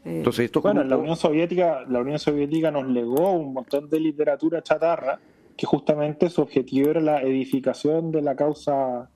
Eh, 0.03 0.17
Entonces, 0.17 0.45
esto 0.45 0.61
bueno, 0.61 0.83
la 0.83 0.97
Unión 0.97 1.15
Soviética, 1.15 1.83
la 1.87 1.99
Unión 1.99 2.19
Soviética 2.19 2.71
nos 2.71 2.87
legó 2.87 3.33
un 3.33 3.53
montón 3.53 3.89
de 3.89 3.99
literatura 3.99 4.61
chatarra 4.63 5.19
que 5.55 5.65
justamente 5.65 6.29
su 6.29 6.41
objetivo 6.41 6.89
era 6.89 7.01
la 7.01 7.21
edificación 7.21 8.11
de 8.11 8.21
la 8.21 8.35
causa 8.35 9.09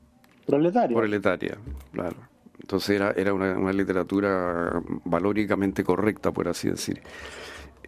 proletaria. 0.45 0.95
Proletaria, 0.95 1.57
claro. 1.91 2.17
Entonces 2.63 2.95
era, 2.95 3.11
era 3.11 3.33
una, 3.33 3.57
una 3.57 3.73
literatura 3.73 4.81
valóricamente 5.03 5.83
correcta, 5.83 6.31
por 6.31 6.47
así 6.47 6.69
decir. 6.69 7.01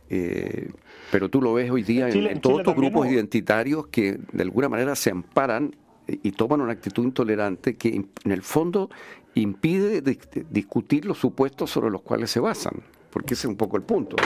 Eh, 0.10 0.70
pero 1.12 1.30
tú 1.30 1.42
lo 1.42 1.54
ves 1.54 1.72
hoy 1.72 1.84
día 1.84 2.10
en, 2.10 2.42
todos 2.42 2.60
estos 2.60 2.76
grupos 2.76 3.08
identitarios 3.08 3.88
que 3.88 4.20
de 4.32 4.44
alguna 4.44 4.70
manera 4.70 4.96
se 4.96 5.10
amparan 5.10 5.76
y 6.08 6.32
toman 6.34 6.62
una 6.62 6.74
actitud 6.74 7.04
intolerante 7.04 7.76
que 7.76 7.96
en 7.96 8.32
el 8.32 8.44
fondo 8.44 8.90
impide 9.34 10.02
discutir 10.50 11.06
los 11.06 11.18
supuestos 11.18 11.72
sobre 11.72 11.90
los 11.90 12.02
cuales 12.02 12.30
se 12.30 12.40
basan, 12.40 12.84
porque 13.10 13.34
ese 13.34 13.48
es 13.48 13.52
un 13.52 13.56
poco 13.56 13.78
el 13.78 13.84
punto. 13.84 14.18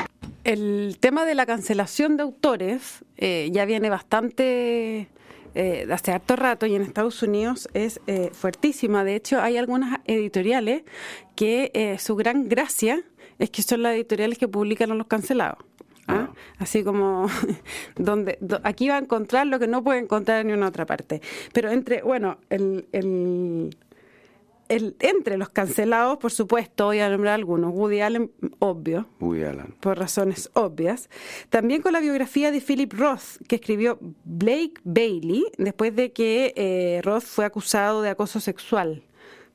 El 0.44 0.98
tema 1.00 1.26
de 1.26 1.36
la 1.36 1.46
cancelación 1.46 2.18
de 2.18 2.24
autores 2.24 3.06
eh, 3.18 3.50
ya 3.52 3.66
viene 3.66 3.90
bastante 3.90 5.08
eh, 5.56 5.88
hace 5.92 6.12
harto 6.12 6.36
rato 6.36 6.66
y 6.66 6.76
en 6.76 6.82
Estados 6.82 7.22
Unidos 7.24 7.68
es 7.74 8.02
eh, 8.08 8.30
fuertísima. 8.34 9.04
De 9.04 9.16
hecho, 9.16 9.42
hay 9.42 9.58
algunas 9.58 10.00
editoriales 10.06 10.84
que 11.36 11.98
su 12.00 12.16
gran 12.16 12.50
gracia 12.50 13.04
es 13.40 13.50
que 13.50 13.62
son 13.62 13.84
las 13.84 13.96
editoriales 13.96 14.38
que 14.38 14.48
publican 14.48 14.92
a 14.92 14.96
los 14.96 15.08
cancelados. 15.08 15.60
¿ah? 16.08 16.30
Así 16.58 16.84
como 16.84 17.28
donde 17.96 18.38
aquí 18.64 18.90
va 18.90 18.96
a 18.96 19.00
encontrar 19.00 19.48
lo 19.48 19.60
que 19.60 19.68
no 19.68 19.84
puede 19.84 20.00
encontrar 20.00 20.42
en 20.42 20.48
ninguna 20.48 20.68
otra 20.68 20.86
parte. 20.86 21.22
Pero 21.54 21.72
entre, 21.72 22.02
bueno, 22.02 22.38
el, 22.50 22.88
el, 22.92 23.76
el, 24.70 24.96
entre 25.00 25.38
los 25.38 25.50
cancelados, 25.50 26.20
por 26.20 26.32
supuesto, 26.32 26.86
voy 26.86 27.00
a 27.00 27.10
nombrar 27.10 27.34
algunos. 27.34 27.74
Woody 27.74 28.02
Allen, 28.02 28.32
obvio. 28.60 29.08
Woody 29.20 29.44
Allen. 29.44 29.76
Por 29.80 29.98
razones 29.98 30.50
obvias. 30.54 31.10
También 31.50 31.82
con 31.82 31.92
la 31.92 32.00
biografía 32.00 32.52
de 32.52 32.62
Philip 32.62 32.94
Roth, 32.94 33.42
que 33.48 33.56
escribió 33.56 34.00
Blake 34.24 34.76
Bailey, 34.84 35.44
después 35.58 35.96
de 35.96 36.14
que 36.14 36.54
eh, 36.56 37.02
Roth 37.04 37.24
fue 37.24 37.46
acusado 37.46 38.02
de 38.02 38.10
acoso 38.10 38.40
sexual 38.40 39.04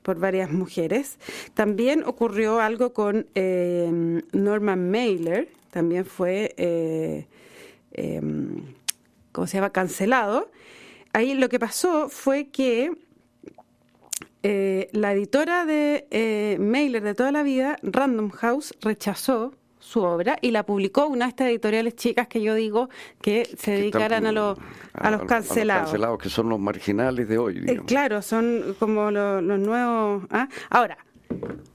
por 0.03 0.19
varias 0.19 0.51
mujeres. 0.51 1.19
También 1.55 2.03
ocurrió 2.05 2.61
algo 2.61 2.93
con 2.93 3.27
eh, 3.35 4.21
Norman 4.33 4.91
Mailer, 4.91 5.49
también 5.71 6.05
fue, 6.05 6.55
eh, 6.57 7.27
em, 7.93 8.75
¿cómo 9.33 9.47
se 9.47 9.57
llama?, 9.57 9.71
cancelado. 9.71 10.51
Ahí 11.13 11.35
lo 11.35 11.49
que 11.49 11.59
pasó 11.59 12.09
fue 12.09 12.49
que 12.49 12.93
eh, 14.47 14.91
la 14.93 15.15
editora 15.15 15.65
de 15.65 16.07
eh, 16.11 16.59
Mailer 16.61 17.03
de 17.03 17.15
toda 17.15 17.33
la 17.33 17.43
vida, 17.43 17.79
Random 17.83 18.29
House, 18.29 18.75
rechazó 18.83 19.55
su 19.79 20.03
obra 20.03 20.37
y 20.43 20.51
la 20.51 20.67
publicó 20.67 21.07
una 21.07 21.25
de 21.25 21.31
estas 21.31 21.49
editoriales 21.49 21.97
chicas 21.97 22.29
que 22.29 22.43
yo 22.43 22.55
digo 22.55 22.91
que 23.23 23.49
se 23.57 23.71
dedicaran 23.71 24.27
a, 24.27 24.33
los 24.33 24.59
a, 24.93 25.11
los 25.11 25.23
cancelados. 25.23 25.85
los 25.85 25.91
cancelados, 25.93 26.19
que 26.19 26.29
son 26.29 26.51
los 26.51 26.61
marginales 26.61 27.27
de 27.27 27.39
hoy. 27.39 27.65
Eh, 27.67 27.81
claro, 27.87 28.21
son 28.21 28.77
como 28.79 29.11
los, 29.11 29.43
nuevos. 29.43 30.25
¿ah? 30.31 30.47
Ahora, 30.69 30.99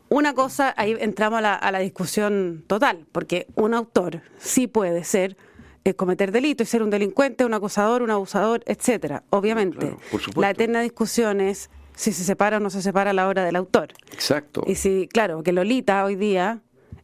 una 0.10 0.36
cosa, 0.36 0.71
ahí 0.77 0.95
entramos 0.99 1.43
a 1.43 1.71
la, 1.71 1.79
discusión 1.79 2.63
total, 2.67 3.08
porque 3.12 3.47
un 3.55 3.73
autor 3.73 4.21
sí 4.38 4.67
puede 4.67 5.03
ser 5.05 5.38
eh, 5.86 5.95
cometer 5.95 6.32
delito 6.32 6.62
y 6.62 6.67
ser 6.67 6.84
un 6.84 6.91
delincuente, 6.91 7.45
un 7.45 7.53
acusador, 7.55 8.03
un 8.03 8.12
abusador, 8.12 8.62
etcétera. 8.67 9.23
Obviamente, 9.32 9.95
la 10.36 10.51
eterna 10.51 10.82
discusión 10.82 11.41
es 11.41 11.71
si 11.99 12.13
se 12.13 12.23
separa 12.23 12.57
o 12.57 12.59
no 12.62 12.69
se 12.69 12.81
separa 12.81 13.12
la 13.12 13.27
obra 13.27 13.43
del 13.43 13.57
autor. 13.57 13.89
Exacto. 14.13 14.63
Y 14.65 14.75
si, 14.75 15.09
claro, 15.09 15.43
que 15.43 15.51
Lolita 15.51 16.05
hoy 16.05 16.15
día 16.15 16.62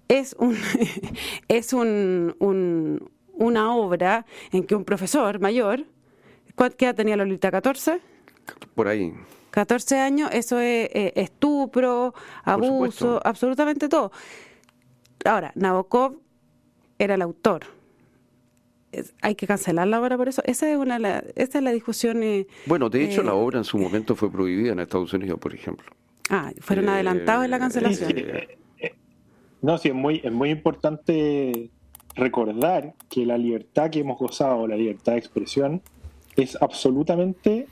es 0.08 0.38
un 0.40 0.58
es 1.50 1.74
un, 1.74 3.12
una 3.34 3.76
obra 3.76 4.26
en 4.54 4.64
que 4.64 4.74
un 4.74 4.86
profesor 4.86 5.42
mayor, 5.42 5.84
¿qué 6.78 6.86
edad 6.86 6.96
tenía 6.96 7.18
Lolita? 7.18 7.52
¿14? 7.52 8.00
Por 8.74 8.88
ahí. 8.88 9.14
14 9.52 10.00
años, 10.00 10.30
eso 10.32 10.60
es 10.60 10.90
eh, 10.94 11.12
estupro, 11.18 12.14
abuso, 12.46 13.20
absolutamente 13.22 13.90
todo. 13.90 14.14
Ahora, 15.26 15.52
Nabokov 15.56 16.22
era 16.98 17.16
el 17.16 17.22
autor. 17.22 17.66
Hay 19.22 19.36
que 19.36 19.48
cancelarla 19.48 19.98
ahora 19.98 20.18
por 20.18 20.30
eso. 20.30 20.42
Esa 20.46 20.72
es 20.72 20.78
una 20.78 20.98
esa 21.36 21.58
es 21.58 21.64
la 21.64 21.72
discusión. 21.72 22.24
Eh, 22.24 22.48
bueno, 22.66 22.90
de 22.90 23.04
hecho, 23.04 23.24
la 23.24 23.32
eh, 23.32 23.36
obra 23.36 23.58
en 23.58 23.64
su 23.64 23.78
momento 23.78 24.16
fue 24.16 24.32
prohibida 24.32 24.74
en 24.74 24.80
Estados 24.80 25.14
Unidos, 25.14 25.40
por 25.40 25.54
ejemplo. 25.54 25.88
Ah, 26.30 26.52
fueron 26.60 26.90
adelantados 26.90 27.46
en 27.46 27.52
la 27.52 27.60
cancelación. 27.60 28.14
no, 29.62 29.78
sí, 29.78 29.90
es 29.90 29.96
muy, 29.96 30.22
es 30.24 30.32
muy 30.32 30.50
importante 30.50 31.70
recordar 32.16 32.94
que 33.10 33.26
la 33.26 33.38
libertad 33.38 33.90
que 33.90 34.00
hemos 34.00 34.18
gozado, 34.18 34.68
la 34.68 34.76
libertad 34.76 35.14
de 35.14 35.20
expresión, 35.20 35.82
es 36.36 36.58
absolutamente 36.62 37.68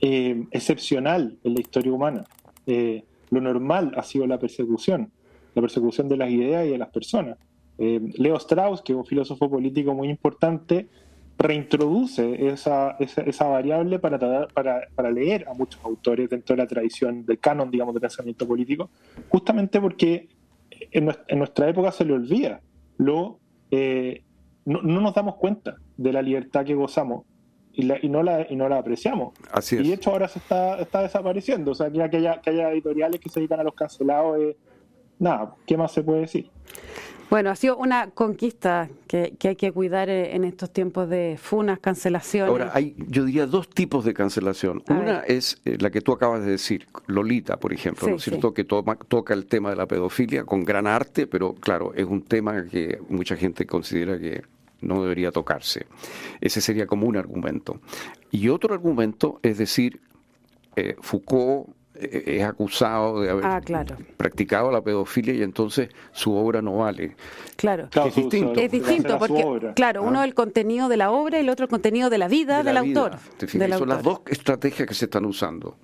eh, 0.00 0.44
excepcional 0.50 1.38
en 1.44 1.54
la 1.54 1.60
historia 1.60 1.92
humana. 1.92 2.24
Eh, 2.66 3.04
lo 3.30 3.40
normal 3.40 3.92
ha 3.96 4.02
sido 4.02 4.26
la 4.26 4.38
persecución, 4.38 5.10
la 5.54 5.62
persecución 5.62 6.08
de 6.08 6.16
las 6.16 6.30
ideas 6.30 6.66
y 6.66 6.70
de 6.70 6.78
las 6.78 6.88
personas. 6.88 7.38
Eh, 7.78 8.00
Leo 8.16 8.36
Strauss, 8.36 8.82
que 8.82 8.92
es 8.92 8.98
un 8.98 9.04
filósofo 9.04 9.50
político 9.50 9.94
muy 9.94 10.08
importante, 10.08 10.88
reintroduce 11.38 12.48
esa, 12.48 12.96
esa, 12.98 13.46
variable 13.46 13.98
para, 13.98 14.18
para, 14.48 14.88
para, 14.94 15.10
leer 15.10 15.46
a 15.48 15.52
muchos 15.52 15.84
autores 15.84 16.30
dentro 16.30 16.56
de 16.56 16.62
la 16.62 16.66
tradición 16.66 17.26
del 17.26 17.38
canon, 17.38 17.70
digamos, 17.70 17.94
de 17.94 18.00
pensamiento 18.00 18.48
político, 18.48 18.88
justamente 19.28 19.78
porque 19.80 20.28
en 20.90 21.04
nuestra, 21.38 21.68
época 21.68 21.92
se 21.92 22.06
le 22.06 22.14
olvida, 22.14 22.62
lo, 22.96 23.38
no, 23.70 24.82
no, 24.82 25.00
nos 25.00 25.14
damos 25.14 25.36
cuenta 25.36 25.76
de 25.98 26.12
la 26.12 26.22
libertad 26.22 26.64
que 26.64 26.74
gozamos 26.74 27.24
y, 27.76 28.08
no 28.08 28.22
la, 28.22 28.46
y 28.50 28.56
no 28.56 28.68
la 28.68 28.78
apreciamos. 28.78 29.34
Así 29.52 29.76
es. 29.76 29.82
Y 29.82 29.88
de 29.88 29.94
hecho 29.94 30.10
ahora 30.10 30.28
se 30.28 30.38
está, 30.38 30.80
está 30.80 31.02
desapareciendo. 31.02 31.72
O 31.72 31.74
sea, 31.74 31.90
que 31.90 32.02
haya, 32.02 32.40
que 32.40 32.50
haya 32.50 32.70
editoriales 32.72 33.20
que 33.20 33.28
se 33.28 33.40
dedican 33.40 33.60
a 33.60 33.64
los 33.64 33.74
cancelados, 33.74 34.38
nada, 35.18 35.54
¿qué 35.66 35.76
más 35.76 35.92
se 35.92 36.02
puede 36.02 36.22
decir? 36.22 36.50
Bueno, 37.28 37.50
ha 37.50 37.56
sido 37.56 37.76
una 37.76 38.10
conquista 38.10 38.88
que, 39.08 39.34
que, 39.38 39.48
hay 39.48 39.56
que 39.56 39.72
cuidar 39.72 40.08
en 40.08 40.44
estos 40.44 40.72
tiempos 40.72 41.08
de 41.08 41.38
funas, 41.40 41.78
cancelaciones. 41.80 42.50
Ahora, 42.50 42.70
hay, 42.72 42.94
yo 43.08 43.24
diría, 43.24 43.46
dos 43.46 43.68
tipos 43.68 44.04
de 44.04 44.14
cancelación. 44.14 44.82
Una 44.88 45.20
es 45.20 45.60
eh, 45.64 45.76
la 45.80 45.90
que 45.90 46.00
tú 46.00 46.12
acabas 46.12 46.44
de 46.44 46.52
decir, 46.52 46.86
Lolita, 47.06 47.58
por 47.58 47.72
ejemplo, 47.72 48.08
¿no 48.08 48.16
es 48.16 48.22
cierto? 48.22 48.54
Que 48.54 48.64
toca 48.64 49.34
el 49.34 49.46
tema 49.46 49.70
de 49.70 49.76
la 49.76 49.86
pedofilia 49.86 50.44
con 50.44 50.64
gran 50.64 50.86
arte, 50.86 51.26
pero 51.26 51.54
claro, 51.54 51.92
es 51.94 52.04
un 52.04 52.22
tema 52.22 52.64
que 52.64 53.00
mucha 53.08 53.36
gente 53.36 53.66
considera 53.66 54.18
que 54.18 54.42
no 54.80 55.02
debería 55.02 55.32
tocarse. 55.32 55.86
Ese 56.40 56.60
sería 56.60 56.86
como 56.86 57.06
un 57.06 57.16
argumento. 57.16 57.80
Y 58.30 58.48
otro 58.48 58.74
argumento 58.74 59.40
es 59.42 59.58
decir, 59.58 60.00
eh, 60.76 60.96
Foucault 61.00 61.68
eh, 61.68 61.72
es 62.00 62.44
acusado 62.44 63.20
de 63.20 63.30
haber 63.30 63.44
ah, 63.44 63.60
practicado 64.16 64.70
la 64.70 64.82
pedofilia 64.82 65.34
y 65.34 65.42
entonces 65.42 65.90
su 66.12 66.34
obra 66.34 66.62
no 66.62 66.78
vale. 66.78 67.16
Claro, 67.56 67.88
es 68.06 68.14
distinto, 68.14 68.60
es 68.60 68.70
distinto 68.70 69.18
porque, 69.18 69.72
claro, 69.74 70.02
uno 70.02 70.20
ah. 70.20 70.24
el 70.24 70.34
contenido 70.34 70.88
de 70.88 70.96
la 70.96 71.10
obra 71.10 71.38
y 71.38 71.40
el 71.40 71.48
otro 71.48 71.64
el 71.64 71.70
contenido 71.70 72.10
de 72.10 72.18
la 72.18 72.28
vida 72.28 72.62
del 72.62 72.76
autor. 72.76 73.18
Son 73.46 73.88
las 73.88 74.02
dos 74.02 74.20
estrategias 74.26 74.88
que 74.88 74.94
se 74.94 75.06
están 75.06 75.24
usando. 75.24 75.76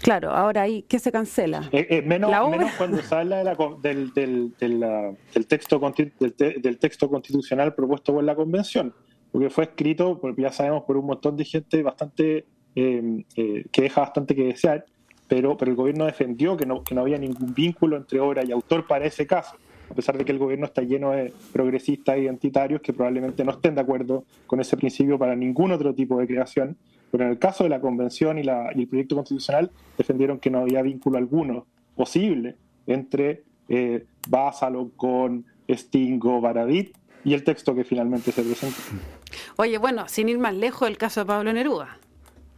Claro, 0.00 0.30
ahora 0.30 0.62
ahí, 0.62 0.82
¿qué 0.82 0.98
se 0.98 1.10
cancela? 1.10 1.68
Eh, 1.72 2.02
menos, 2.02 2.30
cuando 2.76 3.02
se 3.02 3.14
habla 3.14 3.42
del, 3.82 4.12
del, 4.14 4.54
del, 4.58 5.46
texto, 5.46 5.80
del, 6.18 6.78
texto 6.78 7.10
constitucional 7.10 7.74
propuesto 7.74 8.14
por 8.14 8.24
la 8.24 8.34
convención, 8.34 8.94
porque 9.32 9.50
fue 9.50 9.64
escrito, 9.64 10.20
ya 10.36 10.52
sabemos, 10.52 10.84
por 10.84 10.96
un 10.96 11.06
montón 11.06 11.36
de 11.36 11.44
gente 11.44 11.82
bastante 11.82 12.46
que 12.74 13.82
deja 13.82 14.00
bastante 14.02 14.36
que 14.36 14.44
desear 14.44 14.84
pero, 15.28 15.56
pero 15.56 15.70
el 15.70 15.76
gobierno 15.76 16.06
defendió 16.06 16.56
que 16.56 16.66
no, 16.66 16.82
que 16.82 16.94
no 16.94 17.02
había 17.02 17.18
ningún 17.18 17.54
vínculo 17.54 17.96
entre 17.96 18.18
obra 18.18 18.44
y 18.44 18.50
autor 18.50 18.86
para 18.86 19.04
ese 19.04 19.26
caso, 19.26 19.56
a 19.90 19.94
pesar 19.94 20.16
de 20.18 20.24
que 20.24 20.32
el 20.32 20.38
gobierno 20.38 20.66
está 20.66 20.82
lleno 20.82 21.12
de 21.12 21.32
progresistas 21.52 22.16
e 22.16 22.22
identitarios 22.22 22.80
que 22.80 22.92
probablemente 22.92 23.44
no 23.44 23.52
estén 23.52 23.74
de 23.74 23.82
acuerdo 23.82 24.24
con 24.46 24.60
ese 24.60 24.76
principio 24.76 25.18
para 25.18 25.36
ningún 25.36 25.72
otro 25.72 25.94
tipo 25.94 26.18
de 26.18 26.26
creación, 26.26 26.76
pero 27.10 27.24
en 27.24 27.30
el 27.30 27.38
caso 27.38 27.64
de 27.64 27.70
la 27.70 27.80
convención 27.80 28.38
y, 28.38 28.42
la, 28.42 28.70
y 28.74 28.80
el 28.80 28.88
proyecto 28.88 29.14
constitucional 29.14 29.70
defendieron 29.96 30.38
que 30.38 30.50
no 30.50 30.60
había 30.60 30.82
vínculo 30.82 31.18
alguno 31.18 31.66
posible 31.94 32.56
entre 32.86 33.44
eh, 33.68 34.06
Básalo 34.28 34.90
con 34.96 35.44
Stingo, 35.70 36.40
Baradit 36.40 36.96
y 37.24 37.34
el 37.34 37.44
texto 37.44 37.74
que 37.74 37.84
finalmente 37.84 38.32
se 38.32 38.42
presentó. 38.42 38.80
Oye, 39.56 39.78
bueno, 39.78 40.08
sin 40.08 40.28
ir 40.28 40.38
más 40.38 40.54
lejos, 40.54 40.88
el 40.88 40.96
caso 40.96 41.20
de 41.20 41.26
Pablo 41.26 41.52
Neruda. 41.52 41.98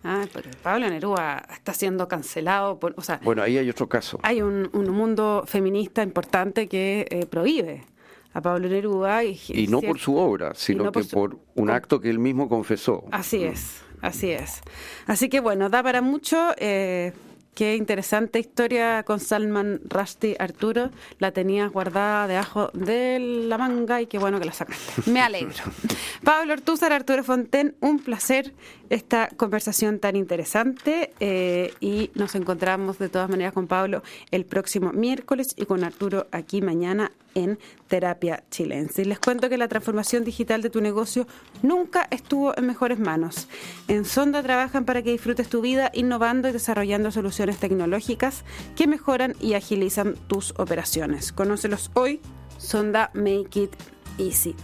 Ah, 0.02 0.24
pero 0.32 0.50
Pablo 0.62 0.88
Neruda 0.88 1.46
está 1.52 1.74
siendo 1.74 2.08
cancelado. 2.08 2.78
Por, 2.78 2.94
o 2.96 3.02
sea, 3.02 3.20
bueno, 3.22 3.42
ahí 3.42 3.58
hay 3.58 3.68
otro 3.68 3.88
caso. 3.88 4.18
Hay 4.22 4.40
un, 4.40 4.70
mundo 4.72 5.44
feminista 5.46 6.02
importante 6.02 6.68
que 6.68 7.06
eh, 7.10 7.26
prohíbe 7.26 7.84
a 8.32 8.40
Pablo 8.40 8.68
Neruda. 8.68 9.24
Y, 9.24 9.38
y 9.48 9.66
no 9.66 9.80
por 9.80 9.98
su 9.98 10.16
obra, 10.16 10.52
sino 10.54 10.90
que 10.90 11.04
por 11.04 11.38
un 11.54 11.70
acto 11.70 12.00
que 12.00 12.08
él 12.08 12.18
mismo 12.18 12.48
confesó. 12.48 13.04
Así 13.12 13.44
es, 13.44 13.82
así 14.00 14.30
es. 14.30 14.62
Así 15.06 15.28
que 15.28 15.40
bueno, 15.40 15.68
da 15.68 15.82
para 15.82 16.00
mucho. 16.00 16.54
Eh, 16.56 17.12
Qué 17.54 17.76
interesante 17.76 18.38
historia 18.38 19.02
con 19.02 19.20
Salman 19.20 19.80
Rushdie, 19.84 20.36
Arturo. 20.38 20.90
La 21.18 21.32
tenías 21.32 21.70
guardada 21.70 22.26
debajo 22.26 22.70
de 22.72 23.18
la 23.18 23.58
manga 23.58 24.00
y 24.00 24.06
qué 24.06 24.18
bueno 24.18 24.38
que 24.38 24.46
la 24.46 24.52
sacaste. 24.52 25.10
Me 25.10 25.20
alegro. 25.20 25.64
Pablo 26.24 26.54
Ortúzar, 26.54 26.92
Arturo 26.92 27.24
Fonten, 27.24 27.76
un 27.80 27.98
placer 27.98 28.54
esta 28.90 29.28
conversación 29.28 30.00
tan 30.00 30.16
interesante 30.16 31.12
eh, 31.20 31.72
y 31.80 32.10
nos 32.14 32.34
encontramos 32.34 32.98
de 32.98 33.08
todas 33.08 33.30
maneras 33.30 33.52
con 33.52 33.68
Pablo 33.68 34.02
el 34.32 34.44
próximo 34.44 34.92
miércoles 34.92 35.54
y 35.56 35.64
con 35.64 35.84
Arturo 35.84 36.26
aquí 36.32 36.60
mañana 36.60 37.12
en 37.36 37.58
Terapia 37.86 38.42
Chilense. 38.50 39.04
Les 39.04 39.20
cuento 39.20 39.48
que 39.48 39.56
la 39.56 39.68
transformación 39.68 40.24
digital 40.24 40.60
de 40.62 40.70
tu 40.70 40.80
negocio 40.80 41.28
nunca 41.62 42.08
estuvo 42.10 42.56
en 42.58 42.66
mejores 42.66 42.98
manos. 42.98 43.48
En 43.86 44.04
Sonda 44.04 44.42
trabajan 44.42 44.84
para 44.84 45.02
que 45.02 45.12
disfrutes 45.12 45.48
tu 45.48 45.60
vida 45.60 45.92
innovando 45.94 46.48
y 46.48 46.52
desarrollando 46.52 47.12
soluciones 47.12 47.58
tecnológicas 47.58 48.44
que 48.74 48.88
mejoran 48.88 49.34
y 49.40 49.54
agilizan 49.54 50.14
tus 50.26 50.52
operaciones. 50.58 51.32
Conócelos 51.32 51.92
hoy, 51.94 52.20
Sonda 52.58 53.10
Make 53.14 53.60
It 53.60 53.72
Easy. 54.18 54.56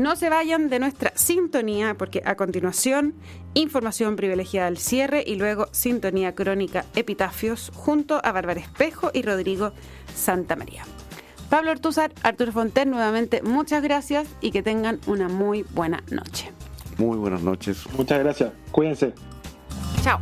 No 0.00 0.16
se 0.16 0.30
vayan 0.30 0.70
de 0.70 0.78
nuestra 0.78 1.12
sintonía 1.14 1.94
porque 1.94 2.22
a 2.24 2.34
continuación 2.34 3.12
información 3.52 4.16
privilegiada 4.16 4.66
al 4.66 4.78
cierre 4.78 5.22
y 5.26 5.34
luego 5.34 5.68
sintonía 5.72 6.34
crónica 6.34 6.86
epitafios 6.94 7.70
junto 7.74 8.18
a 8.24 8.32
Bárbara 8.32 8.60
Espejo 8.60 9.10
y 9.12 9.20
Rodrigo 9.20 9.72
Santa 10.14 10.56
María. 10.56 10.84
Pablo 11.50 11.72
Ortuzar, 11.72 12.12
Arturo 12.22 12.50
Fonten, 12.50 12.90
nuevamente 12.90 13.42
muchas 13.42 13.82
gracias 13.82 14.26
y 14.40 14.52
que 14.52 14.62
tengan 14.62 15.00
una 15.06 15.28
muy 15.28 15.66
buena 15.74 16.02
noche. 16.10 16.50
Muy 16.96 17.18
buenas 17.18 17.42
noches. 17.42 17.84
Muchas 17.94 18.20
gracias. 18.20 18.52
Cuídense. 18.72 19.12
Chao. 20.02 20.18